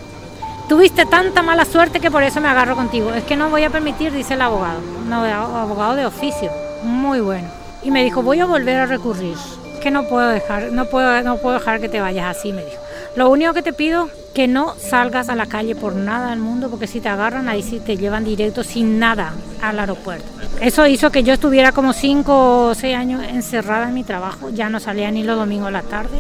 [0.68, 3.14] Tuviste tanta mala suerte que por eso me agarro contigo.
[3.14, 4.82] Es que no voy a permitir, dice el abogado.
[5.08, 6.52] No, abogado de oficio.
[6.84, 7.48] Muy bueno.
[7.84, 9.38] Y me dijo, voy a volver a recurrir.
[9.82, 12.82] Que no puedo dejar, no puedo, no puedo dejar que te vayas así, me dijo.
[13.16, 16.70] Lo único que te pido que no salgas a la calle por nada del mundo,
[16.70, 20.28] porque si te agarran ahí sí te llevan directo sin nada al aeropuerto.
[20.62, 24.70] Eso hizo que yo estuviera como cinco o seis años encerrada en mi trabajo, ya
[24.70, 26.20] no salía ni los domingos a la tarde,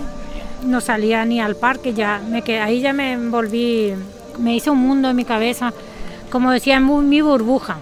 [0.63, 3.93] no salía ni al parque, ya me quedé, ahí ya me envolví,
[4.37, 5.73] me hice un mundo en mi cabeza,
[6.29, 7.77] como decía, mi burbuja.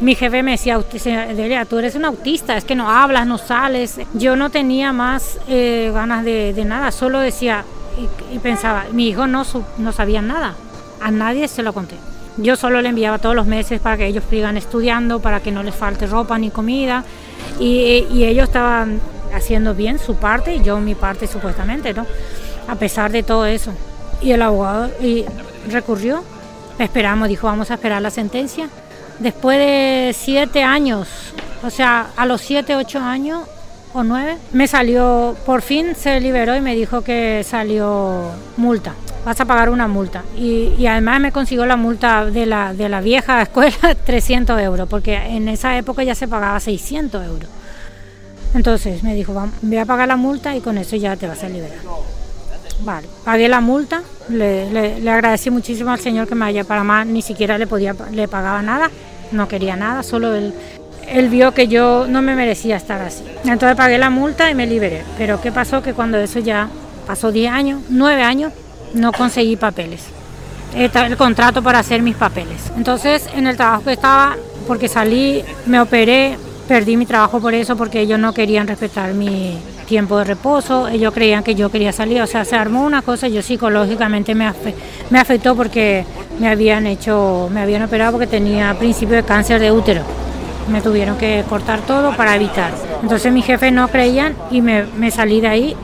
[0.00, 4.00] Mi jefe me decía, Delia, tú eres un autista, es que no hablas, no sales.
[4.14, 7.64] Yo no tenía más eh, ganas de, nada, solo decía
[8.32, 9.44] y, pensaba, mi hijo no,
[9.78, 10.54] no sabía nada,
[11.00, 11.96] a nadie se lo conté.
[12.36, 15.62] Yo solo le enviaba todos los meses para que ellos sigan estudiando, para que no
[15.62, 17.04] les falte ropa ni comida.
[17.60, 19.00] Y, ellos estaban
[19.32, 22.06] haciendo bien su parte y yo mi parte supuestamente, ¿no?
[22.66, 23.72] A pesar de todo eso.
[24.20, 25.24] Y el abogado y
[25.68, 26.22] recurrió,
[26.78, 28.68] esperamos, dijo, vamos a esperar la sentencia.
[29.18, 31.08] Después de siete años,
[31.62, 33.42] o sea, a los siete, ocho años
[33.92, 39.40] o nueve, me salió, por fin se liberó y me dijo que salió multa vas
[39.40, 40.22] a pagar una multa.
[40.36, 45.16] Y, además me consiguió la multa de la, de la vieja escuela, 300 euros, porque
[45.16, 47.48] en esa época ya se pagaba 600 euros.
[48.54, 51.48] Entonces me dijo, voy a pagar la multa y con eso ya te vas a
[51.48, 51.78] liberar.
[52.80, 57.06] Vale, pagué la multa, le, le, agradecí muchísimo al señor que me haya para más,
[57.06, 58.90] ni siquiera le podía, le pagaba nada,
[59.32, 60.52] no quería nada, solo él,
[61.08, 63.24] él vio que yo no me merecía estar así.
[63.44, 65.02] Entonces pagué la multa y me liberé.
[65.18, 65.82] Pero ¿qué pasó?
[65.82, 66.68] Que cuando eso ya
[67.06, 68.52] pasó 10 años, 9 años,
[68.94, 70.02] no conseguí papeles.
[70.74, 72.72] El contrato para hacer mis papeles.
[72.76, 77.76] Entonces, en el trabajo que estaba, porque salí, me operé, perdí mi trabajo por eso,
[77.76, 82.20] porque ellos no querían respetar mi tiempo de reposo, ellos creían que yo quería salir,
[82.20, 86.04] o sea, se armó una cosa, yo psicológicamente me, afectó porque
[86.38, 90.02] me habían hecho, me habían operado porque tenía principio de cáncer de útero.
[90.70, 92.72] Me tuvieron que cortar todo para evitar.
[93.02, 95.76] Entonces mis jefes no creían y me, me salí de ahí.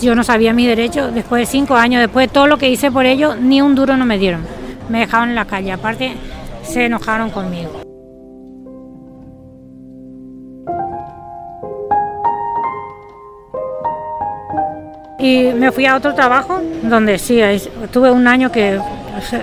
[0.00, 1.12] Yo no sabía mis derechos.
[1.12, 3.96] Después de cinco años, después de todo lo que hice por ellos, ni un duro
[3.96, 4.42] no me dieron.
[4.88, 5.72] Me dejaron en la calle.
[5.72, 6.14] Aparte,
[6.62, 7.87] se enojaron conmigo.
[15.18, 17.40] Y me fui a otro trabajo donde sí,
[17.92, 18.78] tuve un año que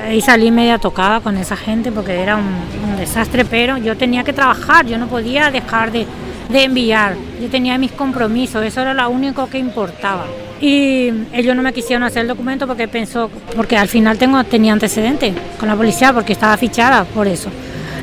[0.08, 4.32] ahí salí media tocada con esa gente porque era un, desastre, pero yo tenía que
[4.32, 6.08] trabajar, yo no podía dejar de,
[6.48, 10.24] de, enviar, yo tenía mis compromisos, eso era lo único que importaba.
[10.62, 14.72] Y ellos no me quisieron hacer el documento porque pensó, porque al final tengo, tenía
[14.72, 17.50] antecedentes con la policía porque estaba fichada por eso.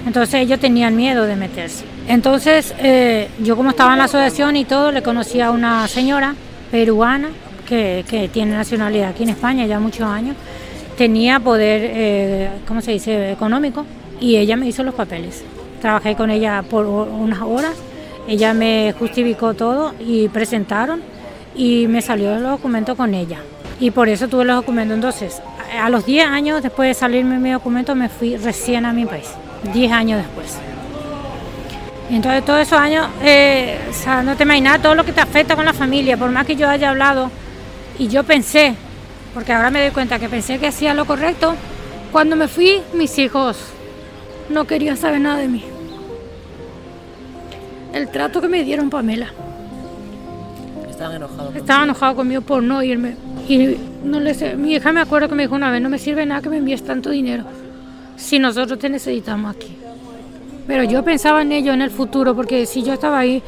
[0.06, 1.86] Entonces ellos tenían miedo de meterse.
[2.06, 6.34] Entonces eh, yo como estaba en la asociación y todo, le conocí a una señora
[6.70, 7.30] peruana
[7.72, 10.36] que, tiene nacionalidad aquí en España ya muchos años
[10.96, 13.86] tenía poder, eh, ¿cómo se dice?, económico
[14.20, 15.42] y ella me hizo los papeles.
[15.80, 17.74] Trabajé con ella por unas horas,
[18.28, 21.00] ella me justificó todo y presentaron
[21.56, 23.38] y me salió el documento con ella.
[23.80, 24.94] Y por eso tuve los documentos.
[24.94, 25.42] Entonces,
[25.80, 29.28] a los 10 años después de salirme mi documento, me fui recién a mi país,
[29.72, 30.58] 10 años después.
[32.10, 35.56] Entonces, todos esos años, eh, o sea, no te imaginas todo lo que te afecta
[35.56, 37.30] con la familia, por más que yo haya hablado
[38.02, 38.74] y yo pensé
[39.32, 41.54] porque ahora me doy cuenta que pensé que hacía lo correcto.
[42.10, 43.56] Cuando me fui, mis hijos
[44.50, 45.64] no querían saber nada de mí.
[47.94, 49.28] El trato que me dieron Pamela.
[50.90, 51.54] Estaban enojados.
[51.54, 53.16] Estaban enojados conmigo por no irme.
[53.48, 56.26] Y no les, mi hija me acuerdo que me dijo una vez, no me sirve
[56.26, 57.44] nada que me envíes tanto dinero
[58.16, 59.76] si nosotros te necesitamos aquí.
[60.66, 63.42] Pero yo pensaba en ello en el futuro, porque si yo estaba ahí,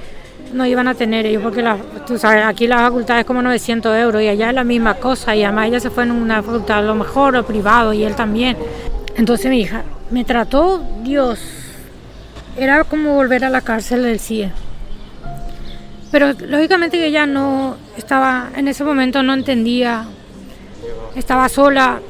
[0.55, 3.97] no iban a tener ellos, porque la, tú sabes, aquí la facultad es como 900
[3.97, 6.79] euros y allá es la misma cosa, y además ella se fue en una facultad
[6.79, 8.57] a lo mejor o privado y él también.
[9.17, 11.41] Entonces mi hija me trató, Dios,
[12.57, 14.53] era como volver a la cárcel del CIE.
[16.11, 20.05] Pero lógicamente que ella no estaba, en ese momento no entendía,
[21.17, 22.01] estaba sola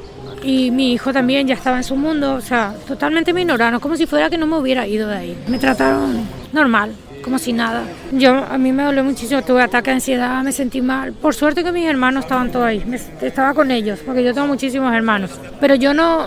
[0.43, 3.97] y mi hijo también ya estaba en su mundo, o sea, totalmente me ignoraron, como
[3.97, 5.45] si fuera que no me hubiera ido de ahí.
[5.49, 6.93] Me trataron normal,
[7.25, 7.85] como si nada.
[8.13, 11.15] Yo a mí me dolió muchísimo, tuve ataque de ansiedad, me sentí mal.
[11.15, 12.85] Por suerte que mis hermanos estaban todos ahí,
[13.23, 15.31] estaba con ellos, porque yo tengo muchísimos hermanos.
[15.59, 16.27] Pero yo no,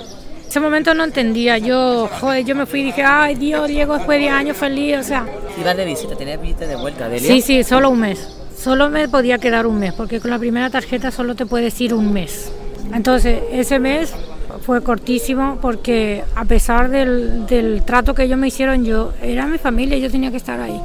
[0.50, 1.60] ese momento no entendía.
[1.60, 5.04] Yo, joder, yo me fui y dije, ay Dios, Diego después de años feliz, o
[5.04, 5.26] sea.
[5.60, 6.16] ¿Ibas de visita?
[6.16, 7.28] ¿Tenías visita de vuelta, Delia?
[7.28, 8.28] Sí, sí, solo un mes.
[8.58, 11.94] Solo me podía quedar un mes, porque con la primera tarjeta solo te puedes ir
[11.94, 12.52] un mes.
[12.92, 14.14] Entonces, ese mes
[14.62, 19.58] fue cortísimo porque a pesar del, del, trato que ellos me hicieron, yo era mi
[19.58, 20.80] familia y yo tenía que estar ahí.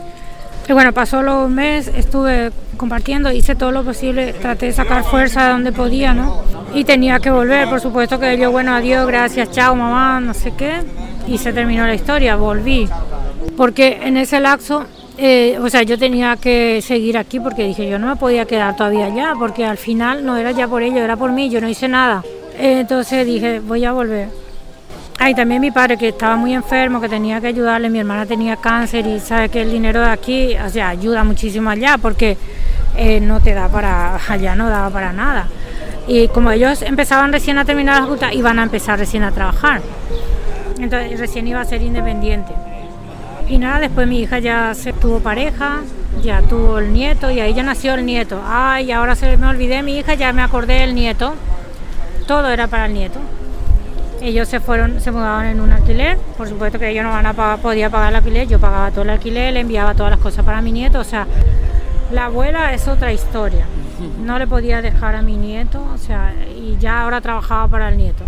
[0.69, 5.45] Y bueno, pasó los meses, estuve compartiendo, hice todo lo posible, traté de sacar fuerza
[5.45, 6.43] de donde podía, ¿no?
[6.73, 10.53] Y tenía que volver, por supuesto que yo, bueno, adiós, gracias, chao, mamá, no sé
[10.57, 10.83] qué.
[11.27, 12.89] Y se terminó la historia, volví.
[13.57, 14.87] Porque en ese lapso
[15.19, 18.75] eh, o sea, yo tenía que seguir aquí porque dije, yo no me podía quedar
[18.77, 21.69] todavía allá, porque al final no era ya por ellos, era por mí, yo no
[21.69, 22.25] hice nada.
[22.71, 24.29] Entonces dije, voy a volver.
[25.19, 28.57] Ay, también mi padre que estaba muy enfermo, que tenía que ayudarle, mi hermana tenía
[28.57, 32.37] cáncer y sabe que el dinero de aquí, o sea, ayuda muchísimo allá porque
[32.97, 35.49] eh, no te da para, allá no daba para nada.
[36.07, 39.81] Y como ellos empezaban recién a terminar la junta, iban a empezar recién a trabajar.
[40.79, 42.53] Entonces recién iba a ser independiente.
[43.49, 45.81] Y nada, después mi hija ya se tuvo pareja,
[46.23, 48.41] ya tuvo el nieto y ahí ya nació el nieto.
[48.45, 51.35] Ay, ahora se me olvidé mi hija, ya me acordé del nieto.
[52.27, 53.19] Todo era para el nieto.
[54.21, 56.17] Ellos se fueron, se mudaban en un alquiler.
[56.37, 58.47] Por supuesto que ellos no van a pagar, podía pagar el alquiler.
[58.47, 61.01] Yo pagaba todo el alquiler, le enviaba todas las cosas para mi nieto.
[61.01, 61.27] O sea,
[62.13, 63.67] la abuela es otra historia.
[64.23, 67.97] No le podía dejar a mi nieto, o sea, y ya ahora trabajaba para el
[67.97, 68.25] nieto.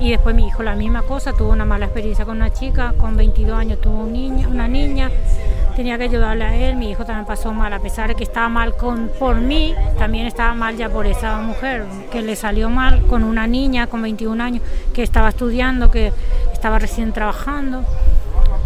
[0.00, 3.16] Y después mi hijo la misma cosa, tuvo una mala experiencia con una chica, con
[3.16, 5.10] 22 años tuvo un niño, una niña,
[5.72, 8.48] tenía que ayudarle a él, mi hijo también pasó mal, a pesar de que estaba
[8.48, 13.06] mal con, por mí, también estaba mal ya por esa mujer, que le salió mal
[13.06, 14.62] con una niña con 21 años,
[14.94, 16.12] que estaba estudiando, que
[16.52, 17.84] estaba recién trabajando.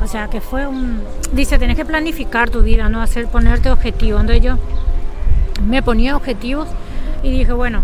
[0.02, 1.02] O sea, que fue un...
[1.32, 4.20] Dice, tienes que planificar tu vida, no hacer ponerte objetivos.
[4.20, 4.58] Entonces yo
[5.66, 6.68] me ponía objetivos
[7.22, 7.82] y dije, bueno,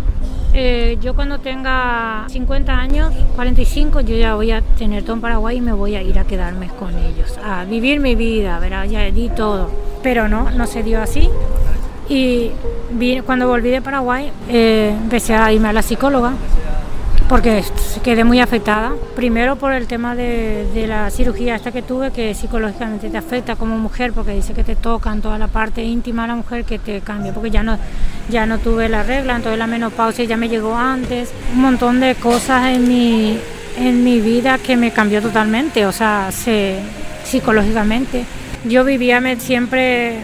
[0.55, 5.57] eh, yo cuando tenga 50 años, 45, yo ya voy a tener todo en Paraguay
[5.57, 8.85] y me voy a ir a quedarme con ellos, a vivir mi vida, ¿verdad?
[8.85, 9.71] Ya di todo.
[10.03, 11.29] Pero no, no se dio así.
[12.09, 12.51] Y
[13.25, 16.35] cuando volví de Paraguay, eh, empecé a irme a la psicóloga
[17.33, 17.64] porque
[18.05, 18.92] quedé muy afectada.
[19.16, 23.79] Primero por el tema de, la cirugía esta que tuve, que psicológicamente te afecta como
[23.79, 27.01] mujer, porque dice que te tocan toda la parte íntima de la mujer que te
[27.01, 27.79] cambia, porque ya no,
[28.29, 31.33] ya no tuve la regla, entonces la menopausia ya me llegó antes.
[31.55, 33.38] Un montón de cosas en mi,
[33.79, 36.81] en mi vida que me cambió totalmente, o sea, se,
[37.25, 38.27] psicológicamente.
[38.66, 40.18] Yo vivía siempre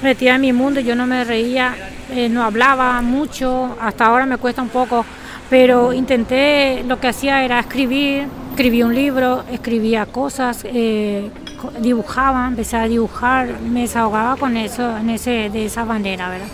[0.00, 1.74] metida en mi mundo, yo no me reía,
[2.12, 5.04] eh, no hablaba mucho, hasta ahora me cuesta un poco
[5.52, 11.28] pero intenté, lo que hacía era escribir, escribí un libro, escribía cosas, eh,
[11.78, 16.46] dibujaba, empecé a dibujar, me desahogaba con eso, en ese, de esa manera, ¿verdad?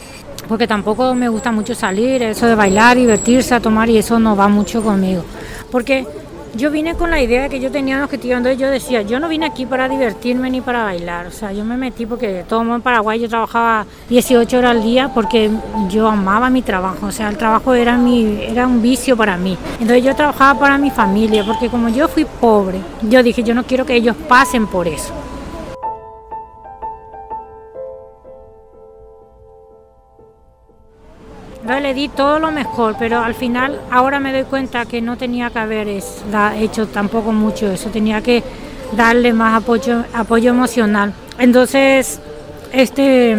[0.49, 4.35] Porque tampoco me gusta mucho salir, eso de bailar, divertirse, a tomar y eso no
[4.35, 5.23] va mucho conmigo.
[5.71, 6.05] Porque
[6.55, 9.21] yo vine con la idea de que yo tenía un objetivo, entonces yo decía, yo
[9.21, 12.63] no vine aquí para divertirme ni para bailar, o sea, yo me metí porque todo
[12.63, 15.51] en Paraguay yo trabajaba 18 horas al día porque
[15.89, 19.57] yo amaba mi trabajo, o sea, el trabajo era, mi, era un vicio para mí.
[19.81, 23.65] Entonces yo trabajaba para mi familia, porque como yo fui pobre, yo dije, yo no
[23.65, 25.13] quiero que ellos pasen por eso.
[31.81, 35.51] Le di todo lo mejor, pero al final ahora me doy cuenta que no tenía
[35.51, 38.43] que haber hecho tampoco mucho eso, tenía que
[38.97, 41.13] darle más apoyo, apoyo emocional.
[41.39, 42.21] Entonces,
[42.73, 43.37] este,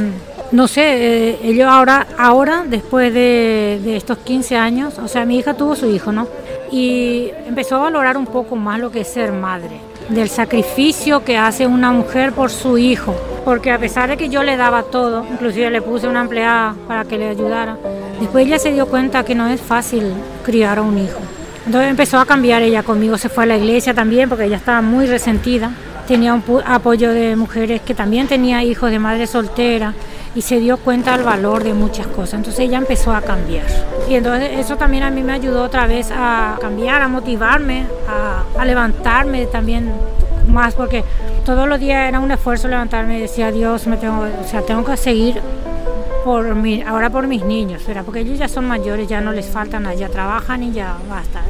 [0.51, 5.37] no sé, eh, ellos ahora, ahora después de, de, estos 15 años, o sea, mi
[5.37, 6.27] hija tuvo su hijo, ¿no?
[6.71, 11.37] Y empezó a valorar un poco más lo que es ser madre, del sacrificio que
[11.37, 15.25] hace una mujer por su hijo, porque a pesar de que yo le daba todo,
[15.31, 17.77] inclusive le puse una empleada para que le ayudara,
[18.19, 20.03] Después ella se dio cuenta que no es fácil
[20.43, 21.19] criar a un hijo.
[21.65, 24.81] Entonces empezó a cambiar ella conmigo, se fue a la iglesia también porque ella estaba
[24.81, 25.71] muy resentida.
[26.07, 29.93] Tenía un apoyo de mujeres que también tenía hijos de madre soltera
[30.39, 32.35] y se dio cuenta del valor de muchas cosas.
[32.35, 33.65] Entonces ella empezó a cambiar.
[34.07, 38.63] Y entonces eso también a mí me ayudó otra vez a cambiar, a motivarme, a,
[38.63, 39.91] levantarme también
[40.47, 41.03] más porque
[41.45, 44.85] todos los días era un esfuerzo levantarme y decía Dios me tengo o sea tengo
[44.85, 45.41] que seguir
[46.23, 48.03] por mi, ahora por mis niños, ¿verdad?
[48.05, 51.41] porque ellos ya son mayores, ya no les faltan, ya trabajan y ya basta.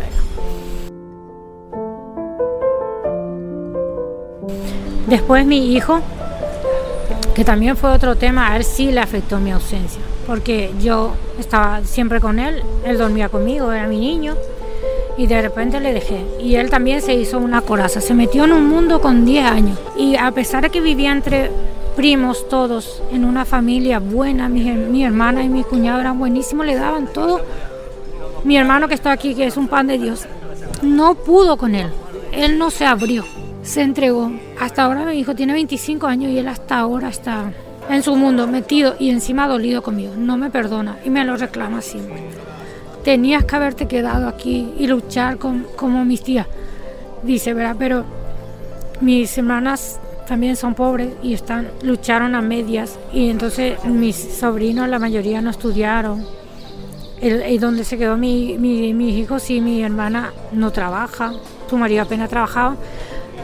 [5.08, 6.02] Después mi hijo,
[7.44, 12.20] también fue otro tema, a él sí le afectó mi ausencia, porque yo estaba siempre
[12.20, 14.36] con él, él dormía conmigo, era mi niño,
[15.18, 16.26] y de repente le dejé.
[16.42, 19.80] Y él también se hizo una coraza, se metió en un mundo con 10 años,
[19.98, 21.52] y a pesar de que vivía entre
[21.96, 27.08] primos todos en una familia buena, mi, hermana y mi cuñado eran buenísimos, le daban
[27.08, 27.42] todo.
[28.46, 30.26] Mi hermano que está aquí, que es un pan de Dios,
[30.82, 31.90] no pudo con él,
[32.32, 33.26] él no se abrió,
[33.64, 34.32] se entregó.
[34.60, 37.52] Hasta ahora mi hijo tiene 25 años y él hasta ahora está
[37.90, 41.82] en su mundo metido y encima dolido conmigo, no me perdona y me lo reclama
[41.82, 42.22] siempre.
[43.04, 46.46] Tenías que haberte quedado aquí y luchar como mis tías,
[47.24, 47.76] dice, ¿verdad?
[47.80, 48.04] Pero
[49.02, 55.00] mis hermanas también son pobres y están lucharon a medias y entonces mis sobrinos la
[55.00, 56.24] mayoría no estudiaron
[57.20, 61.34] y donde se quedó mi, mi, mis hijos sí mi hermana no trabaja
[61.68, 62.76] su marido apenas trabajaba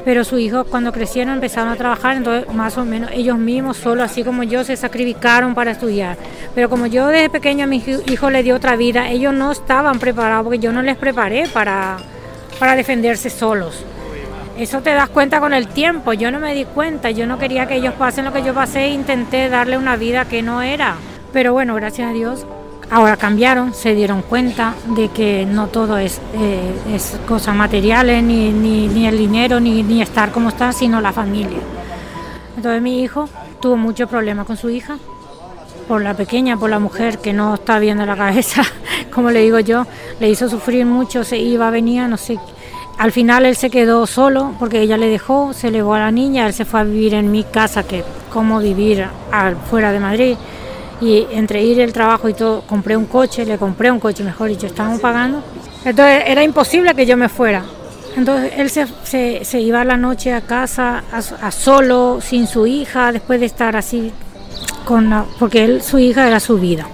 [0.05, 4.03] pero sus hijos cuando crecieron empezaron a trabajar entonces más o menos ellos mismos solo
[4.03, 6.15] así como yo se sacrificaron para estudiar
[6.53, 9.99] pero como yo desde pequeño a mis hijos les di otra vida ellos no estaban
[9.99, 11.97] preparados porque yo no les preparé para
[12.59, 13.83] para defenderse solos
[14.57, 16.13] eso te das cuenta con el tiempo.
[16.13, 18.87] Yo no me di cuenta, yo no quería que ellos pasen lo que yo pasé
[18.87, 20.95] intenté darle una vida que no era.
[21.33, 22.47] Pero bueno, gracias a Dios,
[22.91, 28.51] ahora cambiaron, se dieron cuenta de que no todo es, eh, es cosas materiales, ni,
[28.51, 31.59] ni, el dinero, ni, ni estar como está, sino la familia.
[32.55, 34.97] Entonces mi hijo tuvo muchos problemas con su hija,
[35.87, 38.63] por la pequeña, por la mujer que no está bien de la cabeza,
[39.13, 39.85] como le digo yo,
[40.19, 42.39] le hizo sufrir mucho, se iba, venía, no sé
[42.97, 46.47] al final él se quedó solo porque ella le dejó, se llevó a la niña,
[46.47, 49.05] él se fue a vivir en mi casa, que como vivir
[49.69, 50.37] fuera de Madrid.
[51.01, 54.49] Y entre ir el trabajo y todo, compré un coche, le compré un coche, mejor
[54.49, 55.43] dicho, estábamos pagando.
[55.83, 57.63] Entonces era imposible que yo me fuera.
[58.15, 63.11] Entonces él se, se, iba a la noche a casa, a, solo, sin su hija,
[63.11, 64.11] después de estar así,
[64.85, 66.87] con porque él, su hija era su vida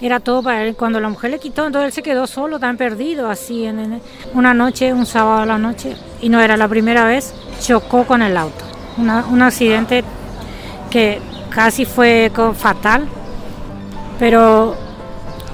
[0.00, 0.76] era todo para él.
[0.76, 3.64] Cuando la mujer le quitó, entonces él se quedó solo, tan perdido, así.
[3.64, 4.00] En,
[4.34, 8.22] una noche, un sábado a la noche, y no era la primera vez, chocó con
[8.22, 8.64] el auto.
[8.96, 10.04] un accidente
[10.90, 11.20] que
[11.50, 13.06] casi fue fatal,
[14.18, 14.76] pero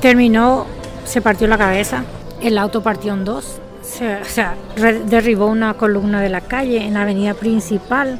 [0.00, 0.66] terminó,
[1.04, 2.04] se partió la cabeza,
[2.40, 4.54] el auto partió en dos, se, o sea,
[5.06, 8.18] derribó una columna de la calle en la avenida principal,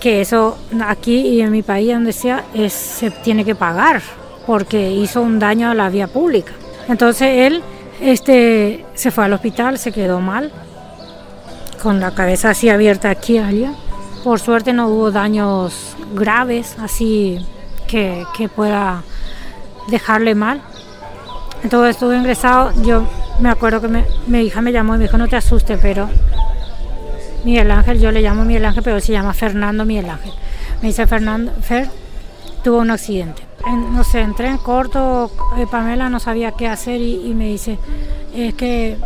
[0.00, 0.56] que eso
[0.86, 4.00] aquí y en mi país, donde sea, es, se tiene que pagar
[4.46, 6.52] porque hizo un daño a la vía pública.
[6.88, 7.62] Entonces él
[8.00, 10.50] Este se fue al hospital, se quedó mal,
[11.82, 13.72] con la cabeza así abierta aquí allá.
[14.24, 17.44] Por suerte no hubo daños graves, así
[17.86, 19.02] que, pueda
[19.88, 20.60] dejarle mal.
[21.62, 23.06] Entonces estuve ingresado, yo
[23.40, 26.08] me acuerdo que mi hija me llamó y me dijo, no te asustes, pero
[27.44, 30.32] Miguel Ángel, yo le llamo Miguel Ángel, pero se llama Fernando Miguel Ángel.
[30.82, 31.88] Me dice, Fernando, Fer,
[32.62, 33.42] tuvo un accidente.
[33.66, 37.78] no sé, entré en corto, eh, Pamela no sabía qué hacer y, me dice,
[38.34, 38.96] es que,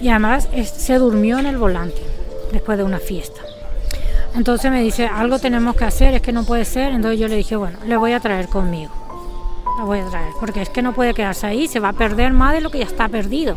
[0.00, 2.02] y además se durmió en el volante
[2.52, 3.40] después de una fiesta.
[4.34, 6.92] Entonces me dice, algo tenemos que hacer, es que no puede ser.
[6.92, 8.92] Entonces yo le dije, bueno, le voy a traer conmigo.
[9.78, 12.32] La voy a traer, porque es que no puede quedarse ahí, se va a perder
[12.32, 13.56] más de lo que ya está perdido.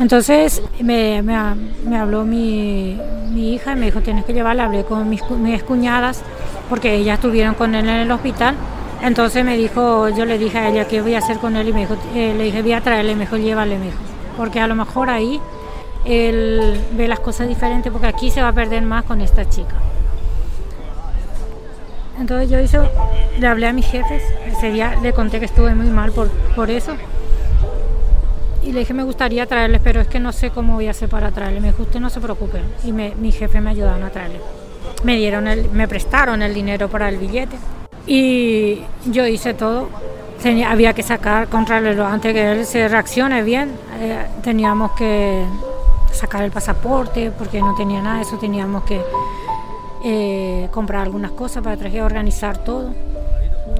[0.00, 2.98] Entonces me, me, habló mi,
[3.30, 6.22] mi, hija y me dijo, tienes que llevarla, hablé con mis, mis cuñadas,
[6.68, 8.56] porque ellas estuvieron con él en el hospital.
[9.02, 11.72] Entonces me dijo, yo le dije a ella qué voy a hacer con él y
[11.72, 14.00] me dijo, eh, le dije, voy a traerle, mejor llévale, mejor.
[14.36, 15.40] Porque a lo mejor ahí
[16.04, 19.76] él ve las cosas diferentes, porque aquí se va a perder más con esta chica.
[22.20, 22.78] Entonces yo hice,
[23.38, 26.70] le hablé a mis jefes, ese día le conté que estuve muy mal por, por
[26.70, 26.92] eso.
[28.62, 31.08] Y le dije, me gustaría traerles, pero es que no sé cómo voy a hacer
[31.08, 31.60] para traerle.
[31.60, 32.60] Me dijo, usted no se preoque.
[32.84, 34.40] Y mi jefe me ayudaron a traerle
[35.04, 37.56] me dieron el, me prestaron el dinero para el billete
[38.06, 39.88] y yo hice todo.
[40.66, 45.44] Había que sacar, contrarlo antes que él se reaccione bien, eh, teníamos que
[46.12, 49.02] sacar el pasaporte porque no tenía nada eso, teníamos que
[50.04, 52.94] eh, comprar algunas cosas para traje organizar todo.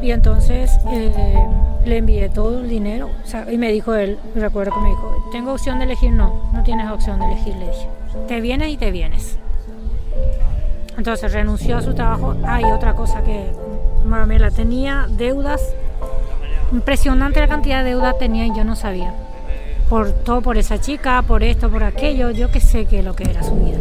[0.01, 1.49] Y entonces eh,
[1.85, 3.11] le envié todo el dinero
[3.51, 6.13] y me dijo él, recuerdo que me dijo, ¿tengo opción de elegir?
[6.13, 7.89] No, no tienes opción de elegir, le dije.
[8.29, 9.39] Te vienes y te vienes.
[10.97, 12.37] Entonces renunció a su trabajo.
[12.47, 13.51] Hay otra cosa que
[14.05, 15.75] Maramela tenía deudas.
[16.71, 19.15] Impresionante la cantidad de deudas tenía y yo no sabía.
[19.93, 22.31] Por todo, por esa chica, por esto, por aquello.
[22.31, 23.77] Yo que sé qué lo que era su vida.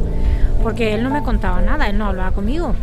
[0.61, 2.75] Porque él no me contaba nada, él no hablaba conmigo.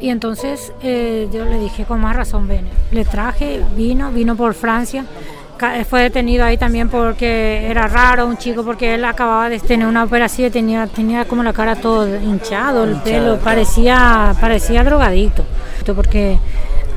[0.00, 2.66] Y entonces eh, yo le dije, con más razón, ven.
[2.90, 5.04] Le traje, vino, vino por Francia
[5.90, 10.04] fue detenido ahí también porque era raro un chico porque él acababa de tener una
[10.04, 15.44] operación y tenía, tenía como la cara todo hinchado, el pelo, parecía, parecía drogadito.
[15.94, 16.38] Porque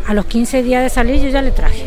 [0.08, 1.84] a los 15 días de salir yo ya le traje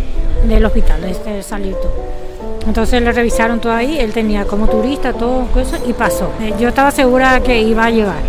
[0.48, 2.23] del hospital, de salir todo.
[2.66, 6.30] Entonces le revisaron todo ahí, él tenía como turista todo eso y pasó.
[6.40, 8.22] Eh, yo estaba segura que iba a llegar.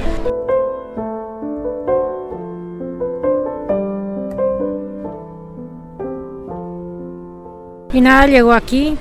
[7.94, 8.98] Y nada, llegó aquí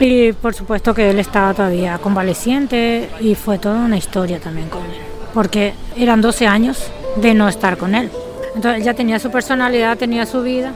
[0.00, 4.82] y por supuesto que él estaba todavía convaleciente y fue toda una historia también con
[4.84, 5.02] él,
[5.34, 8.10] porque eran 12 años de no estar con él.
[8.54, 10.72] Entonces ya tenía su personalidad, tenía su vida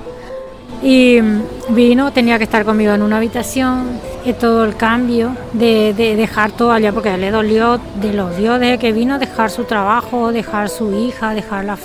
[0.82, 1.20] y
[1.68, 6.72] vino, tenía que estar conmigo en una habitación y todo el cambio de, dejar todo
[6.72, 10.92] allá porque le dolió, de los dio desde que vino dejar su trabajo, dejar su
[10.94, 11.76] hija, dejar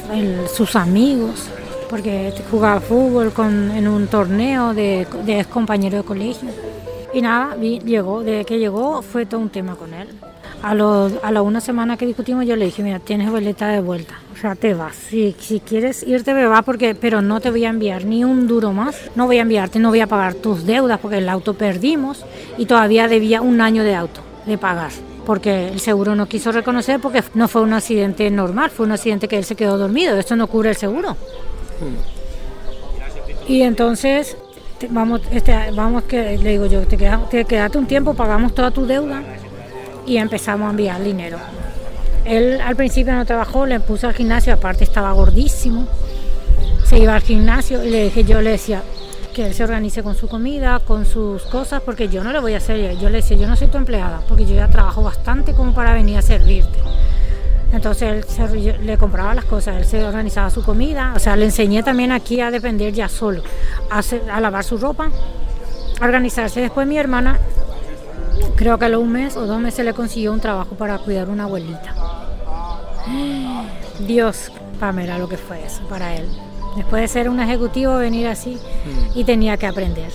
[0.51, 1.47] sus amigos
[1.89, 6.49] porque jugaba fútbol con, en un torneo de, de ex compañero de colegio.
[7.13, 10.09] Y nada, llegó, desde que llegó fue todo un tema con él.
[10.63, 14.15] A, a la una semana que discutimos yo le dije, mira, tienes boleta de vuelta,
[14.33, 14.95] o sea, te vas.
[14.95, 18.47] Si, si quieres irte, me va, porque, pero no te voy a enviar ni un
[18.47, 18.95] duro más.
[19.15, 22.25] No voy a enviarte, no voy a pagar tus deudas, porque el auto perdimos
[22.57, 24.91] y todavía debía un año de auto de pagar
[25.27, 29.27] porque el seguro no quiso reconocer porque no fue un accidente normal, fue un accidente
[29.27, 31.17] que él se quedó dormido, esto no cubre el seguro.
[33.45, 34.37] Y entonces,
[34.89, 36.95] vamos, este, vamos que le digo yo, te,
[37.29, 39.21] te quedaste un tiempo, pagamos toda tu deuda
[40.07, 41.37] y empezamos a enviar dinero.
[42.25, 45.87] Él al principio no trabajó, le puso al gimnasio, aparte estaba gordísimo,
[46.85, 48.81] se iba al gimnasio y le dije, yo le decía
[49.33, 52.55] que él se organice con su comida, con sus cosas, porque yo no le voy
[52.55, 55.53] a hacer, yo le decía, yo no soy tu empleada, porque yo ya trabajo bastante
[55.53, 56.79] como para venir a servirte.
[57.71, 61.83] Entonces él le compraba las cosas, él se organizaba su comida, o sea, le enseñé
[61.83, 63.43] también aquí a depender ya solo,
[63.89, 65.09] a, lavar su ropa,
[65.99, 66.61] a organizarse.
[66.61, 67.39] Después mi hermana,
[68.55, 71.29] creo que a los un mes o dos meses le consiguió un trabajo para cuidar
[71.29, 71.95] una abuelita.
[74.07, 76.27] Dios, Pamela, lo que fue eso para él.
[76.75, 78.57] Después de ser un ejecutivo, venir así
[79.15, 80.11] y tenía que aprender.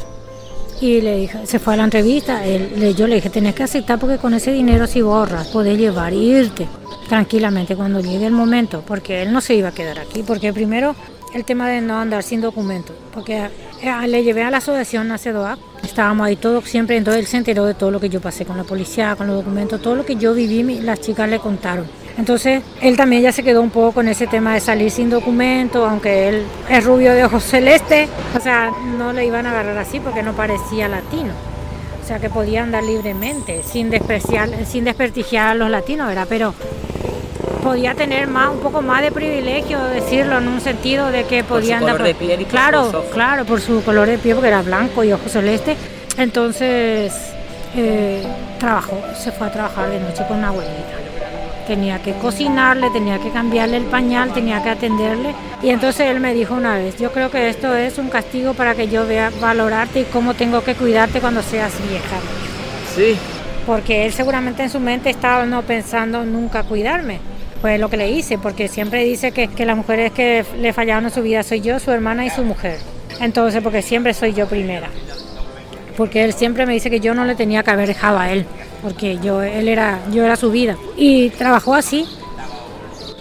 [0.80, 3.98] Y le dije, se fue a la entrevista, él, yo le dije, tenés que aceptar
[3.98, 6.66] porque con ese dinero si borras, podés llevar e irte
[7.08, 10.96] tranquilamente cuando llegue el momento, porque él no se iba a quedar aquí, porque primero
[11.34, 13.48] el tema de no andar sin documento, porque
[14.06, 17.74] le llevé a la asociación ACEDOAC, estábamos ahí todos siempre, entonces él se enteró de
[17.74, 20.34] todo lo que yo pasé con la policía, con los documentos, todo lo que yo
[20.34, 21.86] viví, las chicas le contaron.
[22.18, 25.86] Entonces él también ya se quedó un poco con ese tema de salir sin documento,
[25.86, 30.00] aunque él es rubio de ojos celeste, o sea, no le iban a agarrar así
[30.00, 31.32] porque no parecía latino.
[32.02, 36.26] o sea, que podía andar libremente, sin despreciar, sin desprestigiar a los latinos, ¿verdad?
[36.28, 36.54] Pero
[37.62, 41.46] podía tener más, un poco más de privilegio, decirlo, en un sentido de que podía
[41.46, 41.92] por su andar...
[41.92, 43.04] color de piel y por claro, ojos.
[43.12, 45.76] claro, por su color de piel, porque era blanco y ojos celeste.
[46.18, 47.14] Entonces,
[47.76, 48.22] eh,
[48.58, 50.98] trabajó, se fue a trabajar de noche con una abuelita.
[51.66, 55.32] Tenía que cocinarle, tenía que cambiarle el pañal, tenía que atenderle.
[55.62, 58.74] Y entonces él me dijo una vez, yo creo que esto es un castigo para
[58.74, 62.16] que yo vea valorarte y cómo tengo que cuidarte cuando seas vieja.
[62.96, 63.16] Sí.
[63.64, 67.20] Porque él seguramente en su mente estaba no pensando nunca cuidarme.
[67.62, 71.04] Pues lo que le hice, porque siempre dice que, que las mujeres que le fallaron
[71.04, 72.78] en su vida soy yo, su hermana y su mujer.
[73.20, 74.90] Entonces, porque siempre soy yo primera.
[75.96, 78.44] Porque él siempre me dice que yo no le tenía que haber dejado a él,
[78.82, 80.76] porque yo, él era, yo era su vida.
[80.96, 82.04] Y trabajó así,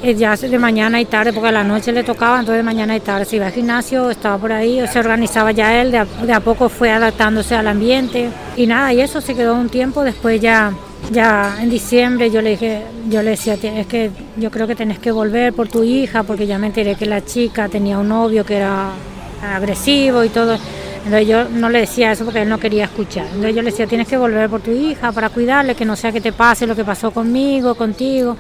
[0.03, 2.99] ya de mañana y tarde, porque a la noche le tocaba, entonces de mañana y
[2.99, 6.33] tarde se iba al gimnasio, estaba por ahí, se organizaba ya él, de a, de
[6.33, 10.41] a poco fue adaptándose al ambiente y nada, y eso se quedó un tiempo, después
[10.41, 10.73] ya,
[11.11, 14.99] ya en diciembre yo le dije, yo le decía, es que yo creo que tenés
[14.99, 18.43] que volver por tu hija, porque ya me enteré que la chica tenía un novio
[18.43, 18.89] que era
[19.41, 20.57] agresivo y todo.
[21.03, 23.25] Entonces yo no le decía eso porque él no quería escuchar.
[23.25, 26.11] Entonces yo le decía, tienes que volver por tu hija para cuidarle, que no sea
[26.11, 28.37] que te pase lo que pasó conmigo, contigo.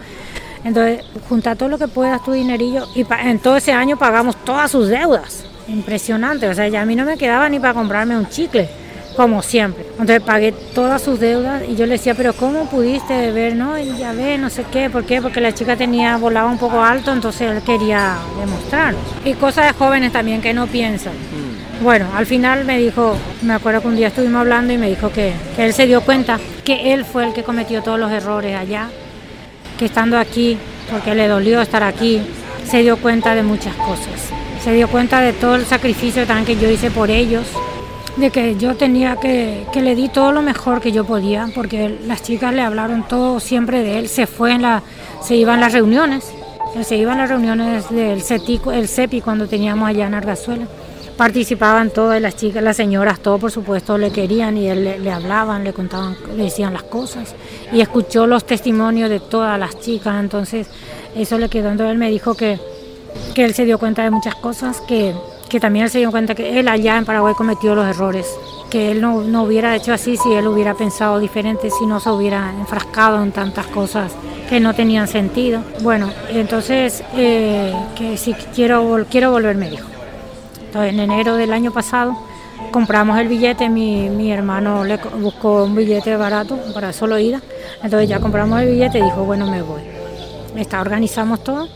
[0.63, 4.69] Entonces, junta todo lo que puedas, tu dinerillo, y en todo ese año pagamos todas
[4.71, 5.43] sus deudas.
[5.67, 8.69] Impresionante, o sea, ya a mí no me quedaba ni para comprarme un chicle,
[9.15, 9.85] como siempre.
[9.91, 13.55] Entonces pagué todas sus deudas y yo le decía, pero ¿cómo pudiste ver?
[13.55, 15.21] No, y ya ve, no sé qué, ¿por qué?
[15.21, 18.93] Porque la chica tenía, volaba un poco alto, entonces él quería demostrar.
[19.25, 21.13] Y cosas de jóvenes también que no piensan.
[21.81, 25.09] Bueno, al final me dijo, me acuerdo que un día estuvimos hablando y me dijo
[25.09, 28.55] que, que él se dio cuenta que él fue el que cometió todos los errores
[28.55, 28.89] allá,
[29.85, 30.57] estando aquí,
[30.91, 32.21] porque le dolió estar aquí,
[32.65, 34.29] se dio cuenta de muchas cosas.
[34.63, 37.47] Se dio cuenta de todo el sacrificio también que yo hice por ellos,
[38.17, 41.97] de que yo tenía que, que le di todo lo mejor que yo podía, porque
[42.05, 44.83] las chicas le hablaron todo siempre de él, se fue en la,
[45.23, 46.31] se iba en las reuniones,
[46.83, 50.67] se iba en las reuniones del CETI, el CEPI cuando teníamos allá en Argazuela
[51.21, 55.63] participaban todas las chicas, las señoras, todo por supuesto le querían y él le, hablaban,
[55.63, 57.35] le contaban, le decían las cosas
[57.71, 60.65] y escuchó los testimonios de todas las chicas, entonces
[61.15, 62.57] eso le quedó, entonces él me dijo que,
[63.35, 65.13] que él se dio cuenta de muchas cosas, que,
[65.47, 68.25] que también él se dio cuenta que él allá en Paraguay cometió los errores,
[68.71, 72.09] que él no, no hubiera hecho así si él hubiera pensado diferente, si no se
[72.09, 74.11] hubiera enfrascado en tantas cosas
[74.49, 75.61] que no tenían sentido.
[75.83, 79.90] Bueno, entonces eh, que si quiero, quiero volver, me dijo.
[80.71, 82.15] Entonces, en enero del año pasado
[82.71, 87.41] compramos el billete, mi, mi hermano le buscó un billete barato para solo ida,
[87.83, 89.81] entonces ya compramos el billete y dijo, bueno, me voy.
[90.55, 91.67] Está, organizamos todo,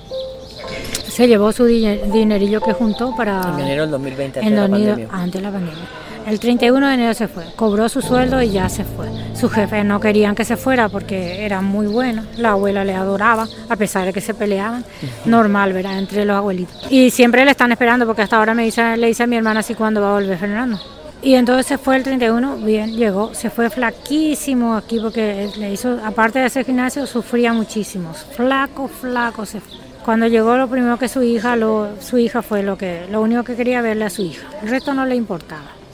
[1.10, 3.42] se llevó su di- dinerillo que juntó para...
[3.54, 5.10] En enero del 2020, en antes de la 2000 pandemia.
[5.24, 5.84] antes de la pandemia.
[6.26, 9.08] El 31 de enero se fue, cobró su sueldo y ya se fue.
[9.36, 13.48] Sus jefes no querían que se fuera porque era muy buena, la abuela le adoraba,
[13.70, 14.84] a pesar de que se peleaban,
[15.26, 16.00] normal, ¿verdad?
[16.00, 16.88] Entre los abuelitos.
[16.90, 19.62] Y siempre le están esperando porque hasta ahora me dice, le dice a mi hermana
[19.62, 20.80] si cuándo va a volver Fernando.
[21.22, 26.00] Y entonces se fue el 31, bien, llegó, se fue flaquísimo aquí porque le hizo,
[26.04, 28.14] aparte de hacer gimnasio, sufría muchísimo.
[28.14, 29.78] Flaco, flaco se fue.
[30.04, 31.56] Cuando llegó lo primero que su hija,
[32.00, 34.48] su hija fue lo que, lo único que quería verle a su hija.
[34.62, 35.85] El resto no le importaba.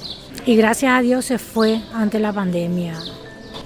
[0.45, 2.95] Y gracias a Dios se fue ante la pandemia,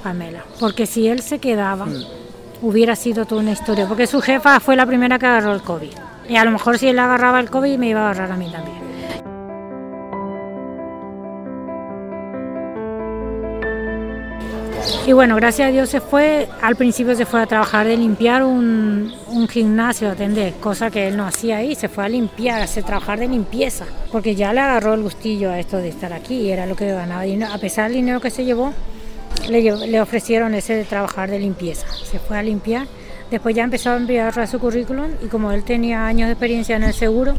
[0.03, 0.43] Pamela.
[0.59, 1.87] Porque si él se quedaba,
[2.61, 3.87] hubiera sido toda una historia.
[3.87, 5.93] Porque su jefa fue la primera que agarró el COVID.
[6.27, 8.49] Y a lo mejor si él agarraba el COVID me iba a agarrar a mí
[8.51, 8.84] también.
[15.07, 18.43] Y bueno, gracias a Dios se fue, al principio se fue a trabajar de limpiar
[18.43, 22.81] un, un gimnasio, atender, cosa que él no hacía ahí, se fue a limpiar, a
[22.81, 26.51] trabajar de limpieza, porque ya le agarró el gustillo a esto de estar aquí y
[26.51, 27.53] era lo que ganaba dinero.
[27.53, 28.73] A pesar del dinero que se llevó,
[29.47, 31.87] le, ofrecieron ese de trabajar de limpieza.
[32.03, 32.87] Se fue a limpiar,
[33.29, 36.83] después ya empezó a enviar su currículum y como él tenía años de experiencia en
[36.83, 37.35] el seguro,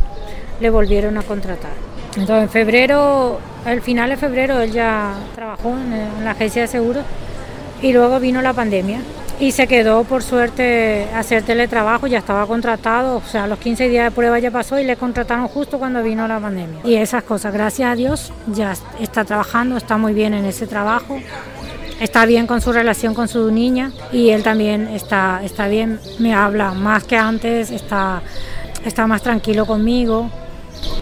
[0.60, 1.72] le volvieron a contratar.
[2.16, 7.04] Entonces en febrero, al final de febrero, él ya trabajó en la agencia de seguros
[7.82, 9.00] y luego vino la pandemia
[9.38, 13.88] y se quedó por suerte a hacer teletrabajo, ya estaba contratado, o sea, los 15
[13.90, 16.80] días de prueba ya pasó y le contrataron justo cuando vino la pandemia.
[16.84, 21.18] Y esas cosas, gracias a Dios, ya está trabajando, está muy bien en ese trabajo,
[22.00, 26.32] está bien con su relación con su niña y él también está, está bien, me
[26.34, 28.22] habla más que antes, está,
[28.86, 30.30] está más tranquilo conmigo.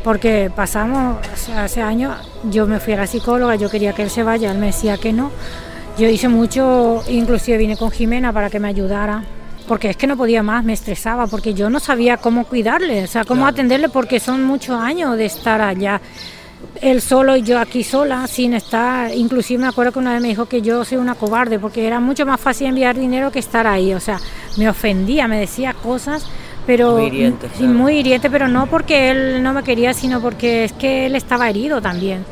[0.03, 2.17] Porque pasamos, hace- hace años,
[2.51, 4.97] yo me fui a la psicóloga, yo quería que él se vaya, él me decía
[4.99, 5.31] que no.
[5.97, 9.23] Yo hice mucho, inclusive vine con Jimena para que me ayudara,
[9.69, 13.07] porque es que no podía más, me estresaba, porque yo no sabía cómo cuidarle, o
[13.07, 16.01] sea, cómo atenderle, porque son muchos años de estar allá.
[16.81, 20.29] él solo y yo aquí sola, sin estar, inclusive me acuerdo que una vez me
[20.29, 23.65] dijo que yo soy una cobarde, porque era mucho más fácil enviar dinero que estar
[23.69, 24.19] ahí, o sea,
[24.57, 26.27] me ofendía, me decía cosas,
[26.67, 30.73] pero muy hiriente, muy hiriente, pero no porque él no me quería, sino porque es
[30.73, 32.25] que él estaba herido también.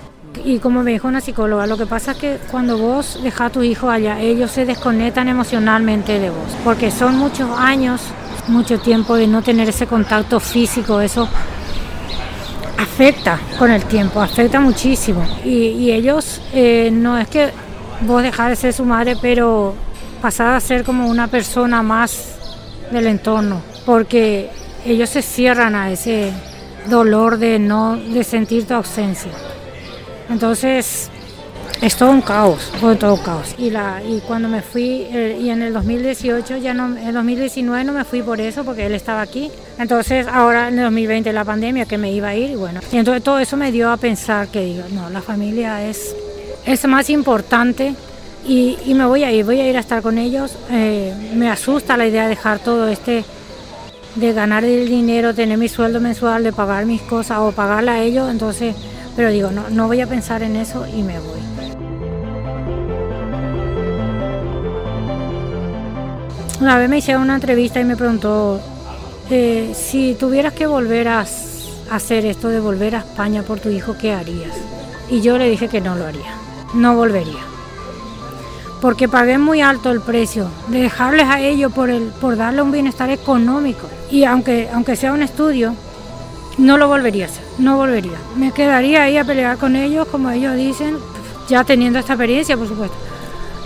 [0.45, 3.51] Y como me dijo una psicóloga, lo que pasa es que cuando vos dejas a
[3.51, 8.01] tu hijo allá, ellos se desconectan emocionalmente de vos, porque son muchos años,
[8.49, 11.29] mucho tiempo de no tener ese contacto físico, eso
[12.79, 15.25] afecta con el tiempo, afecta muchísimo.
[15.45, 17.51] Y, ellos, eh, no es que
[18.01, 19.75] vos dejar de ser su madre, pero
[20.21, 22.37] pasar a ser como una persona más
[22.91, 24.51] del entorno, porque
[24.85, 26.33] ellos se cierran a ese
[26.89, 29.31] dolor de no de sentir tu ausencia.
[30.29, 31.11] Entonces,
[31.81, 33.55] es todo un caos, fue todo un caos.
[33.59, 37.15] Y, la, y cuando me fui, eh, y en el 2018, ya no, en el
[37.15, 39.51] 2019 no me fui por eso, porque él estaba aquí.
[39.79, 42.81] Entonces, ahora en el 2020 la pandemia, que me iba a ir, y bueno.
[42.93, 46.15] Y entonces todo eso me dio a pensar que digo, no, la familia es,
[46.67, 47.95] es más importante
[48.47, 50.57] y, y me voy a ir, voy a ir a estar con ellos.
[50.71, 53.25] Eh, me asusta la idea de dejar todo este
[54.15, 58.03] de ganar el dinero, tener mi sueldo mensual, de pagar mis cosas o pagarle a
[58.03, 58.75] ellos, entonces,
[59.17, 61.41] pero digo, no, no voy a pensar en eso y me voy.
[66.63, 68.61] Una vez me hicieron una entrevista y me preguntó,
[69.31, 71.25] eh, si tuvieras que volver a,
[71.91, 74.55] hacer esto de volver a España por tu hijo, ¿qué harías?
[75.11, 76.37] Y yo le dije que no lo haría,
[76.75, 77.41] no volvería.
[78.81, 82.71] Porque pagué muy alto el precio de dejarles a ellos por, el, por darle un
[82.71, 83.89] bienestar económico.
[84.11, 85.75] Y aunque, aunque sea un estudio,
[86.59, 88.19] no lo volvería a hacer, no volvería.
[88.37, 90.99] Me quedaría ahí a pelear con ellos, como ellos dicen,
[91.49, 92.97] ya teniendo esta experiencia, por supuesto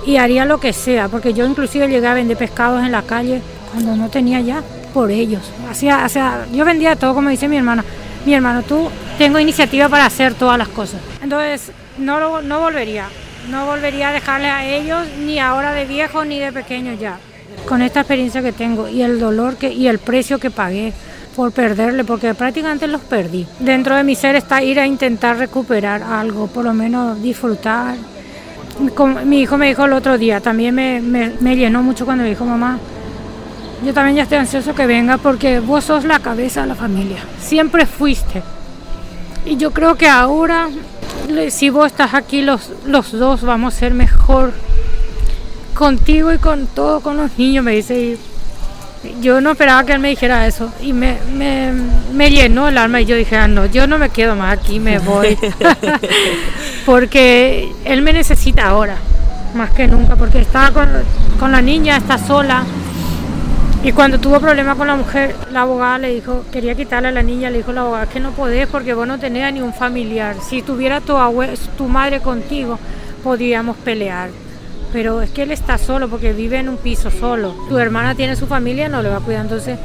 [0.06, 3.42] y haría lo que sea, porque yo inclusive llegué a vender pescados en la calle
[3.72, 4.62] cuando no tenía ya
[4.94, 5.42] por ellos.
[5.68, 7.82] Hacía, hacía, yo vendía todo, como dice mi hermano.
[8.24, 11.00] Mi hermano, tú tengo iniciativa para hacer todas las cosas.
[11.22, 13.08] Entonces, no, no volvería.
[13.50, 17.18] No volvería a dejarle a ellos, ni ahora de viejo ni de pequeño ya.
[17.68, 20.92] Con esta experiencia que tengo y el dolor que, y el precio que pagué
[21.36, 23.46] por perderle, porque prácticamente los perdí.
[23.60, 27.96] Dentro de mi ser está ir a intentar recuperar algo, por lo menos disfrutar
[29.24, 32.44] mi hijo me dijo el otro día, también me, me, llenó mucho cuando me dijo,
[32.44, 32.78] mamá,
[33.84, 37.18] yo también ya estoy ansioso que venga porque vos sos la cabeza de la familia,
[37.40, 38.42] siempre fuiste.
[39.44, 40.68] Y yo creo que ahora,
[41.50, 44.52] si vos estás aquí, los, los dos vamos a ser mejor
[45.74, 48.18] contigo y con todo, con los niños, me dice.
[49.20, 51.18] Yo no esperaba que él me dijera eso y me,
[52.12, 54.80] me, llenó el alma y yo dije, ah, no, yo no me quedo más aquí,
[54.80, 55.38] me voy.
[56.86, 58.96] porque él me necesita ahora,
[59.54, 60.88] más que nunca, porque estaba con,
[61.38, 62.64] con la niña, está sola.
[63.82, 67.22] Y cuando tuvo problemas con la mujer, la abogada le dijo, quería quitarle a la
[67.22, 70.36] niña, le dijo la abogada que no podés porque vos no tenés ni un familiar.
[70.40, 71.14] Si tuviera tu,
[71.76, 72.78] tu madre contigo,
[73.22, 74.30] podríamos pelear
[74.96, 77.54] pero es que él está solo porque vive en un piso solo.
[77.68, 79.42] Tu hermana tiene su familia, no le va a cuidar.
[79.42, 79.78] Entonces,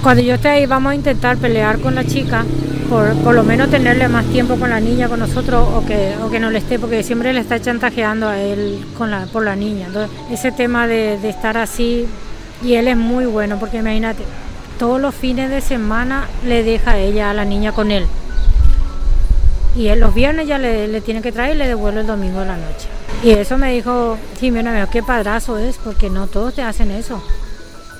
[0.00, 2.44] cuando yo esté ahí, vamos a intentar pelear con la chica,
[2.88, 6.30] por, por lo menos tenerle más tiempo con la niña, con nosotros, o que, o
[6.30, 9.56] que no le esté, porque siempre le está chantajeando a él con la, por la
[9.56, 9.88] niña.
[9.88, 12.06] Entonces, ese tema de, de estar así,
[12.62, 14.22] y él es muy bueno, porque imagínate,
[14.78, 18.06] todos los fines de semana le deja a ella a la niña con él.
[19.74, 22.38] Y él los viernes ya le, le tiene que traer y le devuelve el domingo
[22.38, 22.86] de la noche.
[23.22, 27.22] Y eso me dijo Jimena, qué padrazo es, porque no todos te hacen eso.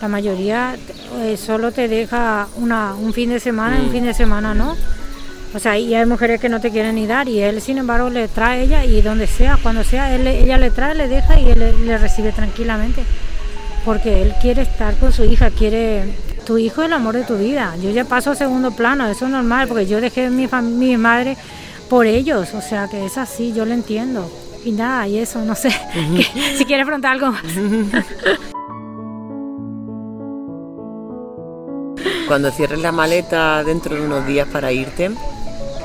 [0.00, 0.76] La mayoría
[1.20, 3.92] eh, solo te deja una, un fin de semana un mm.
[3.92, 4.76] fin de semana no.
[5.54, 8.10] O sea, y hay mujeres que no te quieren ni dar y él, sin embargo,
[8.10, 11.38] le trae a ella y donde sea, cuando sea, él, ella le trae, le deja
[11.38, 13.04] y él le, recibe tranquilamente.
[13.84, 16.16] Porque él quiere estar con su hija, quiere...
[16.46, 17.76] Tu hijo es el amor de tu vida.
[17.80, 21.36] Yo ya paso a segundo plano, eso es normal, porque yo dejé mi, mi madre
[21.88, 22.54] por ellos.
[22.54, 24.28] O sea, que es así, yo lo entiendo
[24.64, 25.70] y nada, y eso, no sé.
[26.56, 27.42] si quieres preguntar algo más.
[32.28, 35.10] Cuando cierres la maleta dentro de unos días para irte,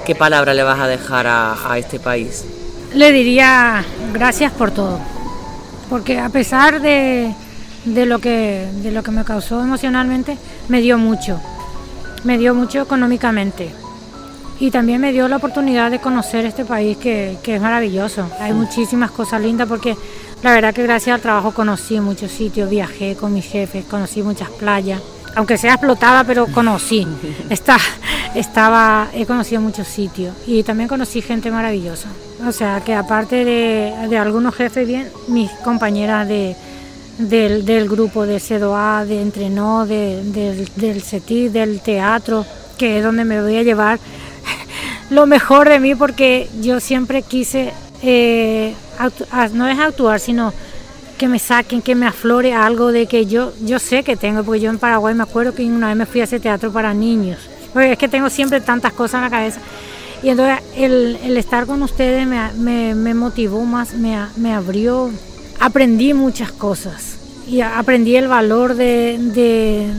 [0.05, 2.45] ¿qué palabra le vas a dejar a, este país?
[2.93, 4.99] Le diría gracias por todo,
[5.89, 7.34] porque a pesar de,
[7.84, 10.38] de, lo que, de lo que me causó emocionalmente,
[10.69, 11.41] me dio mucho,
[12.23, 13.73] me dio mucho económicamente
[14.60, 18.30] y también me dio la oportunidad de conocer este país que, es maravilloso.
[18.39, 19.95] Hay muchísimas cosas lindas porque
[20.41, 24.49] la verdad que gracias al trabajo conocí muchos sitios, viajé con mis jefes, conocí muchas
[24.49, 25.01] playas,
[25.36, 27.08] aunque sea explotada, pero conocí.
[27.49, 27.78] Está,
[28.34, 32.10] estaba, he conocido muchos sitios y también conocí gente maravillosa.
[32.45, 36.55] O sea que aparte de, algunos jefes bien, mis compañeras de,
[37.18, 42.45] del, grupo de CEDOA, de Entrenó, del, del CETI, del teatro,
[42.78, 43.99] que es donde me voy a llevar
[45.10, 48.74] lo mejor de mí porque yo siempre quise, eh,
[49.53, 50.53] no es actuar, sino
[51.18, 54.60] que me saquen, que me aflore algo de que yo, yo sé que tengo, porque
[54.60, 57.39] yo en Paraguay me acuerdo que una vez me fui a hacer teatro para niños,
[57.76, 59.60] es que tengo siempre tantas cosas en la cabeza.
[60.24, 65.12] Y entonces el, estar con ustedes me, me, me motivó más, me, me, abrió,
[65.60, 67.18] aprendí muchas cosas.
[67.47, 69.89] Y aprendí el valor de, de,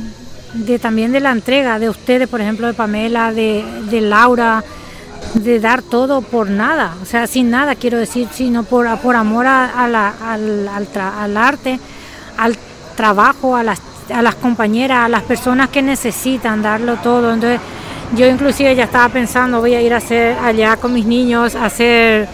[0.55, 4.65] de, también de la entrega de ustedes, por ejemplo, de Pamela, de, de Laura,
[5.35, 9.47] de dar todo por nada, o sea, sin nada quiero decir, sino por, por amor
[9.47, 11.79] a, la, al, al, arte,
[12.37, 12.57] al
[12.97, 13.81] trabajo, a las,
[14.13, 17.33] a las compañeras, a las personas que necesitan darlo todo.
[17.33, 17.61] Entonces,
[18.17, 21.67] yo inclusive ya estaba pensando, voy a ir a hacer allá con mis niños, a
[21.67, 22.27] hacer,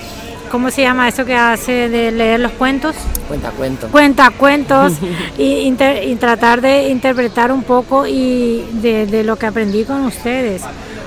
[0.50, 2.94] ¿cómo se llama eso que hace de leer los cuentos?
[3.26, 3.90] Cuenta cuentos.
[3.90, 4.92] Cuenta cuentos
[5.38, 10.62] y, y, tratar de interpretar un poco y de, de lo que aprendí con ustedes.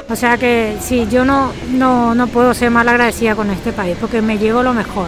[0.10, 3.98] O sea que sí, yo no, no, no puedo ser mal agradecida con este país
[4.00, 5.08] porque me llevo lo mejor,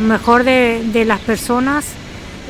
[0.00, 1.86] lo mejor de, de, las personas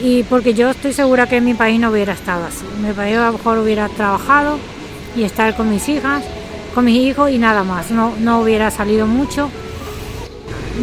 [0.03, 2.64] y porque yo estoy segura que en mi país no hubiera estado así.
[2.80, 4.59] Mi país a lo mejor hubiera trabajado
[5.14, 6.24] y estar con mis hijas,
[6.74, 9.51] con mis hijos y nada más, no, no hubiera salido mucho.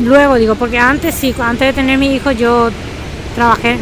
[0.03, 2.69] Luego digo, porque antes sí, antes de tener mi hijo yo
[3.35, 3.77] trabajé,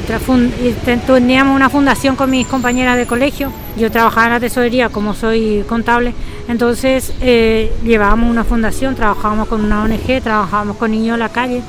[1.05, 5.63] teníamos una fundación con mis compañeras de colegio, yo trabajaba en la tesorería como soy
[5.67, 6.13] contable,
[6.47, 11.61] entonces eh, llevábamos una fundación, trabajábamos con una ONG, trabajábamos con niños en la calle,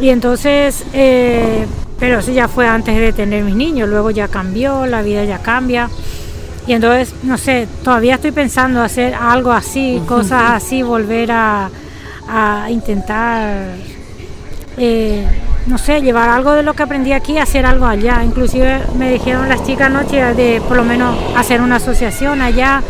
[0.00, 1.66] y entonces, eh,
[1.98, 5.38] pero eso ya fue antes de tener mis niños, luego ya cambió, la vida ya
[5.38, 5.88] cambia,
[6.66, 11.70] y entonces, no sé, todavía estoy pensando hacer algo así, cosas así, volver a,
[12.28, 13.74] a intentar...
[14.76, 15.26] Eh,
[15.66, 18.22] no sé, llevar algo de lo que aprendí aquí, hacer algo allá.
[18.24, 22.82] Inclusive me dijeron las chicas anoche de por lo menos hacer una asociación allá,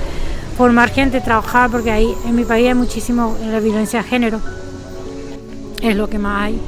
[0.56, 4.40] formar gente, trabajar, porque ahí en mi país hay muchísimo la violencia de género.
[5.80, 6.60] Es lo que más hay.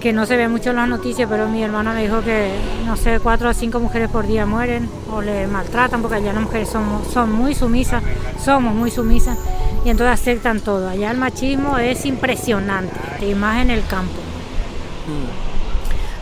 [0.00, 2.52] Que no se ve mucho en las noticias, pero mi hermana me dijo que,
[2.84, 6.42] no sé, cuatro o cinco mujeres por día mueren o le maltratan, porque allá las
[6.42, 8.02] mujeres son, son muy sumisas,
[8.42, 9.38] somos muy sumisas,
[9.84, 10.90] y entonces aceptan todo.
[10.90, 14.20] Allá el machismo es impresionante, y más en el campo.
[15.06, 15.43] Mm.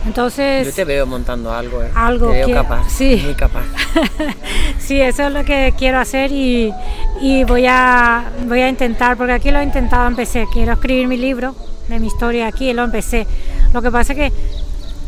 [0.05, 0.67] Entonces.
[0.67, 1.81] Yo te veo montando algo.
[1.81, 1.89] Eh.
[1.95, 2.89] Algo te veo capaz.
[2.89, 3.21] Sí.
[3.23, 3.63] Muy capaz.
[4.79, 6.73] sí, eso es lo que quiero hacer y,
[7.21, 10.45] y, voy, a, voy a intentar, porque aquí lo he intentado, empecé.
[10.51, 11.55] Quiero escribir mi libro
[11.87, 13.27] de mi historia aquí, lo empecé.
[13.73, 14.33] Lo que pasa es que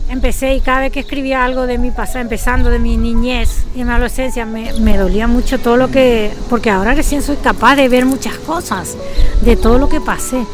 [0.09, 3.83] empecé y cada vez que escribía algo de mi pasado, empezando de mi niñez y
[3.83, 7.89] mi adolescencia, me, me, dolía mucho todo lo que, porque ahora recién soy capaz de
[7.89, 8.95] ver muchas cosas,
[9.41, 10.45] de todo lo que pasé.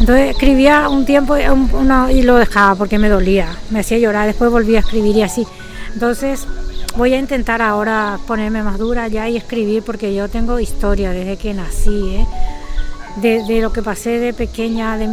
[0.00, 4.76] Entonces escribía un tiempo y lo dejaba porque me dolía, me hacía llorar, después volví
[4.76, 5.46] a escribir y así.
[5.92, 6.46] Entonces
[6.96, 11.36] voy a intentar ahora ponerme más dura ya y escribir porque yo tengo historia desde
[11.36, 12.26] que nací, ¿eh?
[13.20, 15.04] de, lo que pasé de pequeña de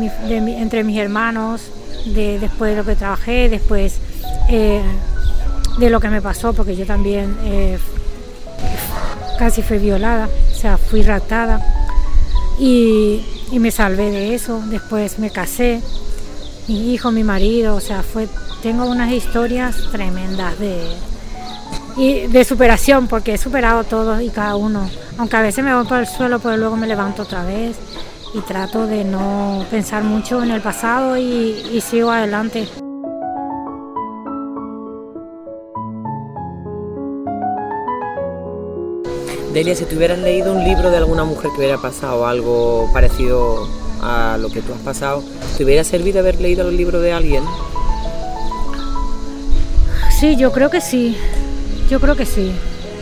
[0.60, 1.72] entre mis hermanos,
[2.06, 4.00] de, después de lo que trabajé, después
[4.50, 4.82] eh,
[5.80, 7.78] de lo que me pasó, porque yo también eh,
[9.38, 11.60] casi fui violada, o sea, fui raptada.
[12.60, 13.22] Y
[13.52, 14.62] y me salvé de eso.
[14.68, 15.82] Después me casé,
[16.68, 18.28] mi hijo, mi marido, o sea, fue,
[18.62, 20.88] tengo unas historias tremendas de,
[21.98, 24.90] y de superación, porque he superado todos y cada uno.
[25.18, 27.78] Aunque a veces me voy por el suelo, pues luego me levanto otra vez
[28.34, 32.68] y trato de no pensar mucho en el pasado y sigo adelante.
[39.56, 43.70] Delia, si tú hubieras leído un libro de alguna mujer que hubiera pasado algo parecido
[44.02, 45.24] a lo que tú has pasado,
[45.56, 47.42] ¿te hubiera servido haber leído el libro de alguien?
[50.20, 51.16] Sí, yo creo que sí.
[51.90, 52.52] Yo creo que sí.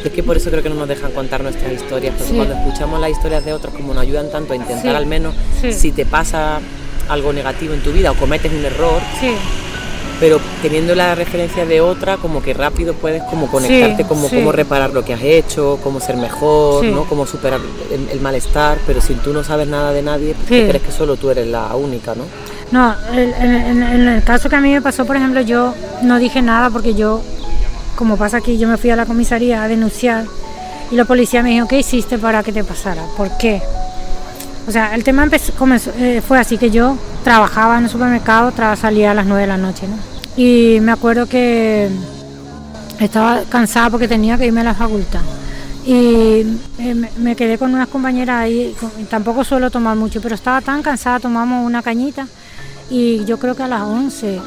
[0.06, 3.02] Es que por eso creo que no nos dejan contar nuestras historias, porque cuando escuchamos
[3.02, 5.34] las historias de otros, como nos ayudan tanto a intentar al menos,
[5.72, 6.60] si te pasa
[7.10, 9.02] algo negativo en tu vida o cometes un error,
[10.24, 14.92] pero teniendo la referencia de otra, como que rápido puedes como conectarte, como cómo reparar
[14.92, 17.04] lo que has hecho, cómo ser mejor, ¿no?
[17.04, 17.60] Cómo superar
[17.92, 21.30] el, malestar, pero si tú no sabes nada de nadie, pues crees que solo tú
[21.30, 22.24] eres la única, ¿no?
[22.72, 26.70] No, en, el caso que a mí me pasó, por ejemplo, yo no dije nada
[26.70, 27.22] porque yo,
[27.98, 30.24] como pasa aquí, yo me fui a la comisaría a denunciar
[30.90, 33.04] y la policía me dijo, ¿qué hiciste para que te pasara?
[33.18, 33.62] ¿Por qué?
[34.70, 35.52] O sea, el tema empezó,
[35.98, 36.96] eh, fue así que yo
[37.26, 40.13] trabajaba en el supermercado, salía a las 9 de la noche, ¿no?
[40.36, 41.90] Y me acuerdo que
[43.00, 45.22] estaba cansada porque tenía que irme a la facultad.
[45.86, 46.46] Y
[46.80, 48.76] eh, me quedé con unas compañeras ahí,
[49.10, 52.26] tampoco suelo tomar mucho, pero estaba tan cansada, tomamos una cañita
[52.90, 54.40] y yo creo que a las 11,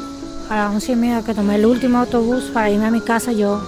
[0.49, 3.31] a las 11 y media que tomé el último autobús para irme a mi casa,
[3.33, 3.61] yo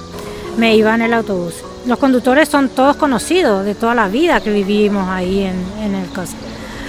[0.58, 1.56] me iba en el autobús.
[1.86, 6.12] Los conductores son todos conocidos de toda la vida que vivimos ahí en, en el
[6.12, 6.34] caso.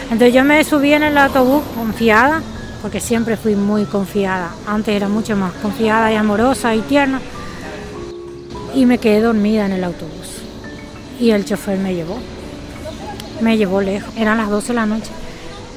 [0.04, 2.42] Entonces yo me subí en el autobús confiada,
[2.82, 4.50] porque siempre fui muy confiada.
[4.66, 7.20] Antes era mucho más confiada y amorosa y tierna.
[8.74, 10.42] Y me quedé dormida en el autobús.
[11.18, 12.18] Y el chofer me llevó.
[13.40, 14.12] Me llevó lejos.
[14.16, 15.10] Eran las 12 de la noche.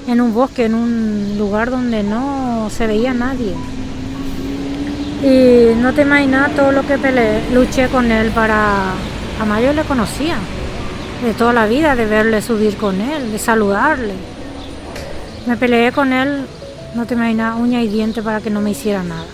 [0.08, 3.54] En un bosque, en un lugar donde no se veía nadie.
[5.24, 8.92] Y no te imaginas todo lo que peleé, luché con él para...
[9.40, 10.36] A Mayo le conocía
[11.24, 14.14] de toda la vida, de verle subir con él, de saludarle.
[15.48, 16.46] Me peleé con él,
[16.96, 19.26] no te imaginas, uña y diente para que no me hiciera nada.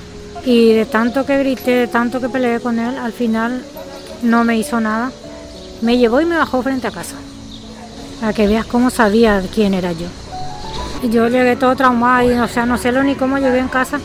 [0.45, 3.63] Y de tanto que grité, de tanto que peleé con él, al final
[4.23, 5.11] no me hizo nada.
[5.81, 7.15] Me llevó y me bajó frente a casa.
[8.19, 10.07] Para que veas cómo sabía quién era yo.
[11.03, 13.67] Y yo llegué todo traumada y o sea, no sé lo ni cómo llegué en
[13.67, 13.99] casa.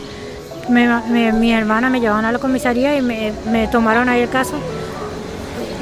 [0.69, 4.55] mi hermana me llevaron a la comisaría y me, me tomaron ahí el caso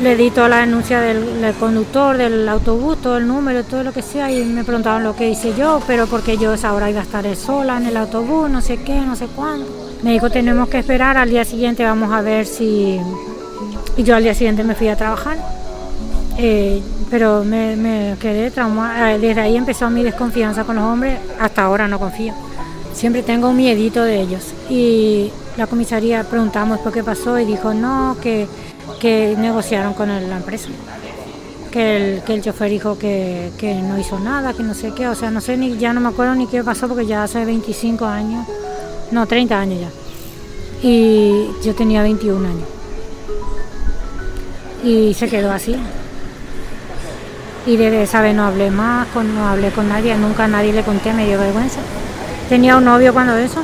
[0.02, 4.02] le di toda la denuncia del, conductor, del autobús, todo el número, todo lo que
[4.02, 7.04] sea, y me preguntaban lo que hice yo, pero porque yo esa hora iba a
[7.04, 9.66] estar sola en el autobús, no sé qué, no sé cuándo.
[10.02, 13.00] Me dijo, tenemos que esperar, al día siguiente vamos a ver si...
[13.96, 15.38] Y yo al día siguiente me fui a trabajar,
[16.38, 19.14] eh, pero me, quedé traumada.
[19.14, 22.34] Eh, desde ahí empezó mi desconfianza con los hombres, hasta ahora no confío.
[22.94, 24.54] Siempre tengo un miedito de ellos.
[24.70, 28.48] Y la comisaría preguntamos por qué pasó y dijo, no, que
[29.00, 30.70] que negociaron con la empresa.
[31.72, 33.52] Que el, que el chofer dijo que,
[33.84, 36.10] no hizo nada, que no sé qué, o sea, no sé, ni ya no me
[36.10, 38.48] acuerdo ni qué pasó porque ya hace 25 años,
[39.12, 39.90] no, 30 años ya.
[40.88, 42.68] Y yo tenía 21 años.
[44.84, 45.76] Y se quedó así.
[47.66, 50.84] Y desde esa vez no hablé más, no hablé con nadie, nunca a nadie le
[50.84, 51.80] conté, me dio vergüenza.
[52.50, 53.64] Tenía un novio cuando eso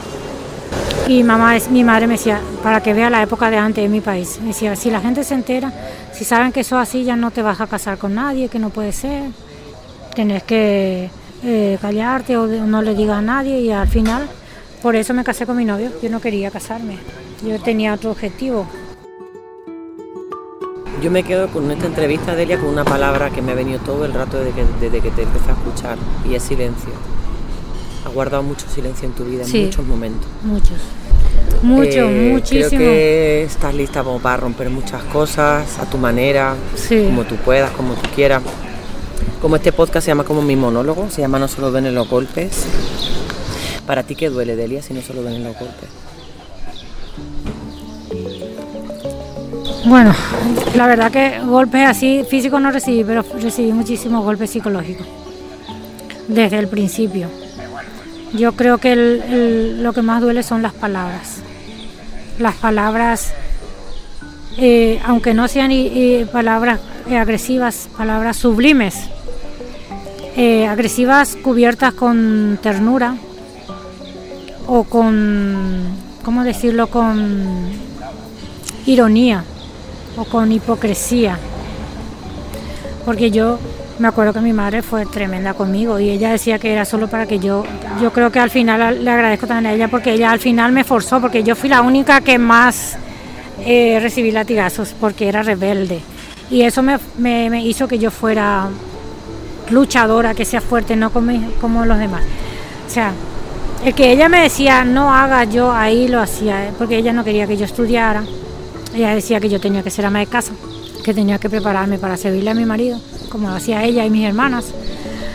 [1.10, 4.00] y mamá, mi madre me decía, para que vea la época de antes de mi
[4.00, 5.74] país, me decía, si la gente se entera,
[6.14, 8.70] si saben que eso así, ya no te vas a casar con nadie, que no
[8.70, 9.24] puede ser,
[10.14, 11.10] tenés que
[11.44, 14.30] eh, callarte o no le digas a nadie y al final,
[14.84, 17.00] por eso me casé con mi novio, yo no quería casarme,
[17.44, 18.68] yo tenía otro objetivo.
[21.02, 24.06] Yo me quedo con esta entrevista, Delia, con una palabra que me ha venido todo
[24.06, 25.98] el rato desde que, desde que te empecé a escuchar,
[26.30, 27.19] y es silencio.
[28.06, 30.28] Has guardado mucho silencio en tu vida, en muchos momentos.
[30.44, 30.78] Muchos.
[31.62, 32.68] Mucho, eh, muchísimo.
[32.70, 36.56] Creo que estás lista como para romper muchas cosas a tu manera,
[36.88, 38.42] como tú puedas, como tú quieras.
[39.42, 42.66] Como este podcast se llama como mi monólogo, se llama No solo ven los golpes.
[43.86, 45.90] ¿Para ti qué duele, Delia, si no solo ven los golpes?
[49.86, 50.14] Bueno,
[50.76, 55.08] la verdad que golpes así físicos no recibí, pero recibí muchísimos golpes psicológicos
[56.28, 57.28] desde el principio.
[58.34, 58.96] Yo creo que
[59.82, 61.38] lo que más duele son las palabras.
[62.38, 63.34] Las palabras,
[64.58, 65.72] eh, aunque no sean
[66.32, 68.96] palabras agresivas, palabras sublimes,
[70.38, 73.16] eh, agresivas cubiertas con ternura
[74.68, 75.88] o con,
[76.24, 77.68] ¿cómo decirlo?, con
[78.86, 79.44] ironía
[80.16, 81.38] o con hipocresía.
[83.06, 83.60] Porque yo
[84.00, 87.26] me acuerdo que mi madre fue tremenda conmigo y ella decía que era solo para
[87.26, 87.66] que yo,
[88.02, 90.86] yo creo que al final le agradezco también a ella porque ella al final me
[90.86, 92.98] forzó, porque yo fui la única que más
[93.60, 96.00] eh, recibí latigazos porque era rebelde.
[96.50, 98.70] Y eso me, hizo que yo fuera
[99.70, 102.24] luchadora, que sea fuerte, no como, como los demás.
[102.88, 103.12] O sea,
[103.84, 107.24] el que ella me decía no haga, yo ahí lo hacía, eh, porque ella no
[107.24, 108.24] quería que yo estudiara.
[108.96, 110.54] Ella decía que yo tenía que ser ama de casa,
[111.04, 113.00] que tenía que prepararme para servirle a mi marido
[113.30, 114.66] como hacía ella y mis hermanas.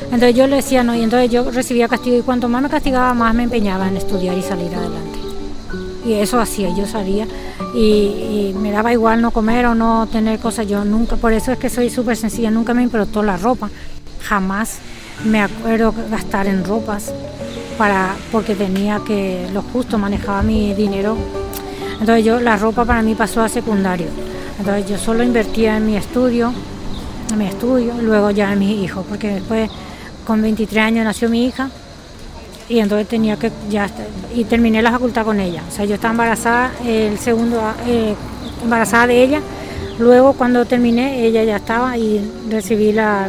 [0.05, 3.15] Entonces yo le decía no y entonces yo recibía castigo y cuanto más me castigaba
[3.15, 5.19] más me empeñaba en estudiar y salir adelante.
[6.05, 7.27] Y eso hacía, yo salía
[7.75, 11.59] y, me daba igual no comer o no tener cosas, yo nunca, por eso es
[11.59, 13.71] que soy súper sencilla, nunca me importó la ropa,
[14.23, 14.79] jamás
[15.25, 17.13] me acuerdo gastar en ropas
[17.79, 21.17] para porque tenía que lo justo manejaba mi dinero
[22.01, 24.07] entonces yo la ropa para mí pasó a secundario
[24.59, 26.53] entonces yo solo invertía en mi estudio
[27.37, 29.71] mi estudio, luego ya a mis hijos, porque después
[30.27, 31.69] con 23 años nació mi hija
[32.69, 33.91] y entonces tenía que ya
[34.35, 35.63] y terminé la facultad con ella.
[35.69, 38.15] O sea, yo estaba embarazada el segundo eh,
[38.63, 39.41] embarazada de ella.
[39.99, 42.21] Luego cuando terminé ella ya estaba y
[42.51, 43.29] recibí la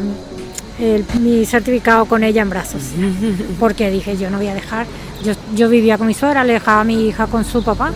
[1.21, 2.81] mi certificado con ella en brazos.
[3.59, 4.85] Porque dije, yo no voy a dejar,
[5.23, 7.91] yo, yo vivía con mi suegra, le dejaba a mi hija con su papá,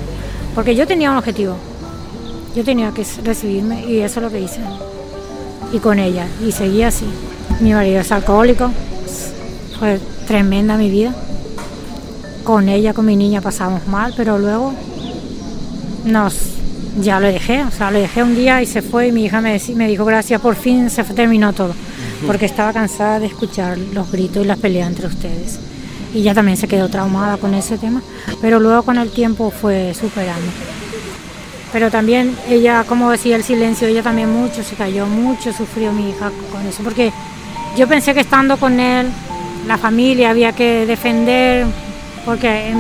[0.56, 1.56] porque yo tenía un objetivo.
[2.56, 4.60] Yo tenía que recibirme y eso es lo que hice
[5.72, 6.28] y con ella.
[6.46, 7.06] Y seguía así.
[7.60, 8.72] Mi marido es alcohólico,
[9.78, 11.14] fue tremenda mi vida.
[12.44, 14.74] Con ella, con mi niña pasamos mal, pero luego
[16.06, 16.36] nos
[17.00, 19.42] ya lo dejé, o sea, lo dejé un día y se fue y mi hija
[19.42, 21.74] me, me dijo gracias, por fin se terminó todo.
[22.26, 25.60] porque estaba cansada de escuchar los gritos y las peleas entre ustedes.
[26.14, 28.02] Y ella también se quedó traumada con ese tema,
[28.42, 30.52] pero luego con el tiempo fue superando.
[31.72, 36.10] Pero también ella, como decía el silencio, ella también mucho se cayó, mucho sufrió mi
[36.10, 37.12] hija con eso, porque
[37.78, 39.08] yo pensé que estando con él,
[39.68, 41.68] la familia había que defender,
[42.26, 42.74] porque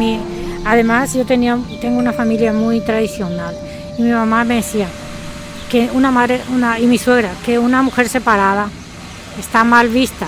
[0.65, 3.55] además yo tenía, tengo una familia muy tradicional
[3.97, 4.87] y mi mamá me decía
[5.69, 8.69] que una madre, una, y mi suegra, que una mujer separada
[9.39, 10.25] está mal vista,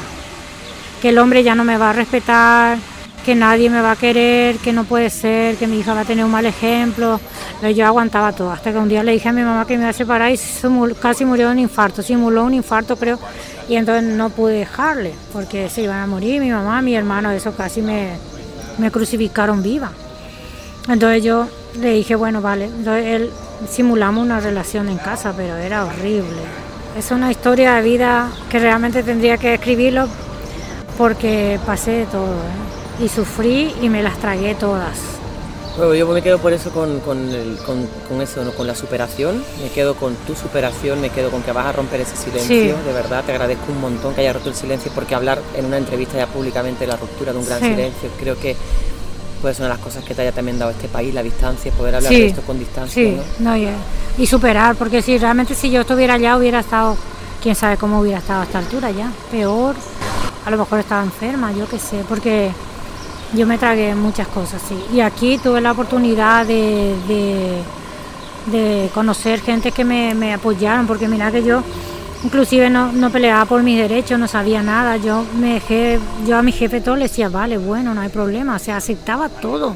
[1.02, 2.78] que el hombre ya no me va a respetar,
[3.26, 6.06] que nadie me va a querer, que no puede ser, que mi hija va a
[6.06, 7.20] tener un mal ejemplo.
[7.76, 9.90] Yo aguantaba todo, hasta que un día le dije a mi mamá que me iba
[9.90, 10.40] a separar y
[11.00, 13.20] casi murió de un infarto, simuló un infarto creo,
[13.70, 17.54] y entonces no pude dejarle, porque se iban a morir mi mamá, mi hermano, eso
[17.56, 18.18] casi me,
[18.80, 19.92] me crucificaron viva.
[20.90, 21.48] Entonces yo
[21.80, 23.32] le dije, bueno, vale, entonces él
[23.70, 26.42] simulamos una relación en casa, pero era horrible.
[26.98, 30.08] Es una historia de vida que realmente tendría que escribirlo
[30.98, 32.34] porque pasé de todo.
[32.34, 32.61] ¿eh?
[33.02, 34.98] Y sufrí y me las tragué todas.
[35.78, 37.30] Bueno, yo me quedo por eso con, con,
[37.66, 38.52] con, eso, ¿no?
[38.52, 42.02] con la superación, me quedo con tu superación, me quedo con que vas a romper
[42.02, 45.40] ese silencio, de verdad, te agradezco un montón que hayas roto el silencio porque hablar
[45.56, 48.56] en una entrevista ya públicamente de la ruptura de un gran silencio, creo que
[49.42, 51.72] puede ser una de las cosas que te haya también dado este país, la distancia,
[51.72, 52.94] poder hablar de esto con distancia.
[52.94, 53.56] Sí, ¿no?
[53.56, 53.70] y,
[54.18, 56.98] y, superar, porque si realmente si yo estuviera allá hubiera estado,
[57.42, 59.76] quién sabe cómo hubiera estado a esta altura ya, peor,
[60.46, 62.52] a lo mejor estaba enferma, yo qué sé, porque
[63.34, 64.78] yo me tragué muchas cosas, sí.
[64.94, 66.96] Y aquí tuve la oportunidad de,
[68.48, 71.64] de, conocer gente que me, apoyaron, porque mira que yo
[72.24, 74.98] inclusive no, no, peleaba por mis derechos, no sabía nada.
[74.98, 78.56] Yo me dejé, yo a mi jefe todo le decía, vale, bueno, no hay problema,
[78.56, 79.76] o sea, aceptaba todo.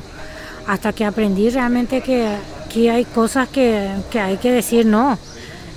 [0.68, 2.28] Hasta que aprendí realmente que
[2.66, 5.18] aquí hay cosas que, que hay que decir no.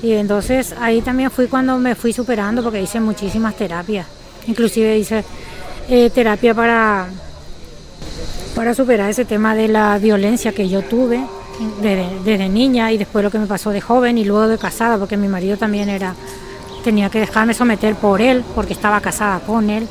[0.03, 4.07] Y entonces ahí también fui cuando me fui superando porque hice muchísimas terapias.
[4.47, 5.25] Inclusive hice
[5.89, 7.09] eh, terapia para
[8.59, 11.25] para superar ese tema de la violencia que yo tuve
[11.81, 15.17] desde, niña y después lo que me pasó de joven y luego de casada, porque
[15.17, 16.17] mi marido también era
[16.83, 19.87] tenía que dejarme someter por él, porque estaba casada con él.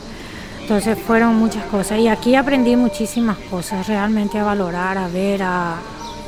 [0.60, 5.78] Entonces fueron muchas cosas y aquí aprendí muchísimas cosas, realmente a valorar, a ver, a...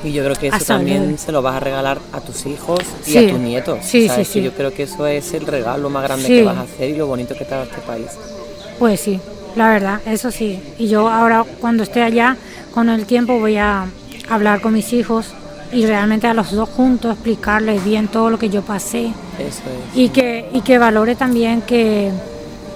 [0.02, 3.18] Y yo creo que eso también se lo vas a regalar a tus hijos y
[3.18, 3.80] a tus nietos.
[3.82, 4.42] Sí, sí, sí.
[4.42, 7.06] Yo creo que eso es el regalo más grande que vas a hacer y lo
[7.06, 8.08] bonito que da este país.
[8.80, 9.20] Pues sí,
[9.60, 10.58] la verdad, eso sí.
[10.78, 12.38] Y yo ahora cuando esté allá,
[12.74, 13.88] con el tiempo voy a
[14.30, 15.34] hablar con mis hijos
[15.74, 19.08] y realmente a los dos juntos explicarles bien todo lo que yo pasé.
[19.38, 19.98] Eso es.
[19.98, 22.10] Y que, y que valore también que,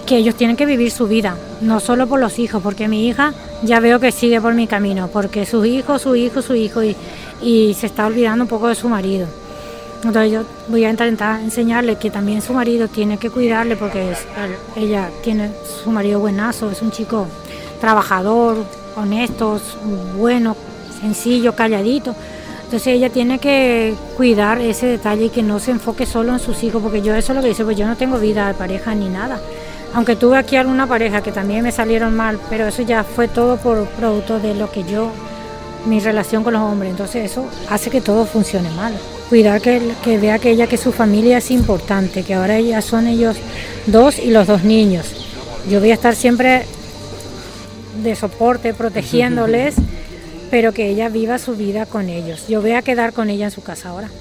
[0.05, 3.33] que ellos tienen que vivir su vida, no solo por los hijos, porque mi hija
[3.63, 6.97] ya veo que sigue por mi camino, porque su hijo, su hijo, su hijo, y,
[7.41, 9.27] y se está olvidando un poco de su marido.
[10.05, 14.13] Entonces yo voy a intentar enseñarle que también su marido tiene que cuidarle porque
[14.75, 15.51] ella tiene
[15.83, 17.27] su marido buenazo, es un chico
[17.79, 18.65] trabajador,
[18.97, 19.61] honesto,
[20.17, 20.57] bueno,
[20.99, 22.15] sencillo, calladito.
[22.65, 26.63] Entonces ella tiene que cuidar ese detalle y que no se enfoque solo en sus
[26.63, 28.93] hijos, porque yo eso es lo que dice, pues yo no tengo vida de pareja
[28.95, 29.39] ni nada.
[29.93, 33.57] Aunque tuve aquí alguna pareja que también me salieron mal, pero eso ya fue todo
[33.57, 35.11] por producto de lo que yo,
[35.85, 36.91] mi relación con los hombres.
[36.91, 38.93] Entonces eso hace que todo funcione mal
[39.33, 43.07] cuidar que, que vea que ella que su familia es importante, que ahora ya son
[43.07, 43.35] ellos
[43.87, 45.07] dos y los dos niños.
[45.67, 46.65] Yo voy a estar siempre
[48.03, 49.73] de soporte, protegiéndoles,
[50.51, 52.45] pero que ella viva su vida con ellos.
[52.47, 54.11] Yo voy a quedar con ella en su casa ahora,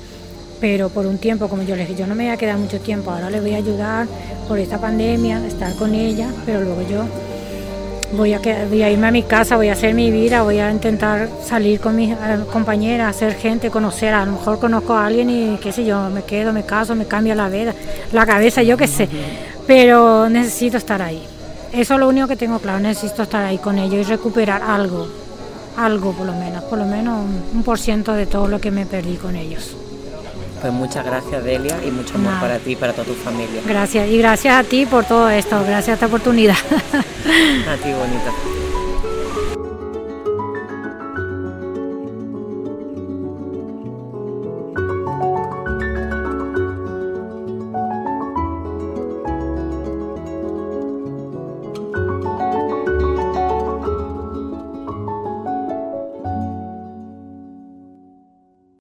[0.63, 2.81] pero por un tiempo, como yo les dije, yo no me voy a quedar mucho
[2.81, 4.07] tiempo, ahora le voy a ayudar
[4.49, 7.05] por esta pandemia, estar con ella, pero luego yo
[8.13, 10.71] voy a, voy a irme a mi casa, voy a hacer mi vida, voy a
[10.71, 12.17] intentar salir con mis eh,
[12.53, 16.23] compañeras, hacer gente, conocer, a lo mejor conozco a alguien y qué sé yo, me
[16.23, 17.75] quedo, me caso, me cambia la vida,
[18.13, 19.09] la cabeza, yo qué sé,
[19.67, 21.23] pero necesito estar ahí.
[21.73, 25.09] Eso es lo único que tengo claro, necesito estar ahí con ellos y recuperar algo,
[25.77, 28.85] algo por lo menos, por lo menos un por ciento de todo lo que me
[28.85, 29.77] perdí con ellos.
[30.63, 33.61] Pues muchas gracias Delia y mucho amor para ti y para toda tu familia.
[33.67, 36.55] Gracias y gracias a ti por todo esto, gracias a esta oportunidad.
[37.69, 38.62] a ti bonita.